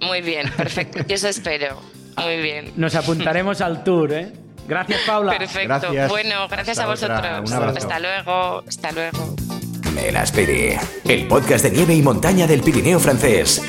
Muy 0.00 0.22
bien, 0.22 0.46
perfecto. 0.56 1.00
Yo 1.06 1.14
eso 1.14 1.28
espero. 1.28 1.78
Muy 2.16 2.36
bien. 2.38 2.72
Nos 2.76 2.94
apuntaremos 2.94 3.60
al 3.60 3.82
tour, 3.84 4.12
¿eh? 4.12 4.32
Gracias, 4.66 5.00
Paula. 5.06 5.36
Perfecto. 5.36 5.68
Gracias. 5.68 6.08
Bueno, 6.08 6.48
gracias 6.48 6.78
Hasta 6.78 6.90
a 6.90 6.94
otra. 6.94 7.40
vosotros. 7.40 7.50
Un 7.50 7.56
abrazo. 7.56 7.78
Hasta 7.78 7.98
luego. 8.00 8.64
Hasta 8.66 8.92
luego. 8.92 9.34
Melaspiri, 9.94 10.76
el 11.04 11.28
podcast 11.28 11.64
de 11.64 11.70
nieve 11.70 11.94
y 11.94 12.02
montaña 12.02 12.46
del 12.46 12.62
Pirineo 12.62 12.98
francés. 12.98 13.62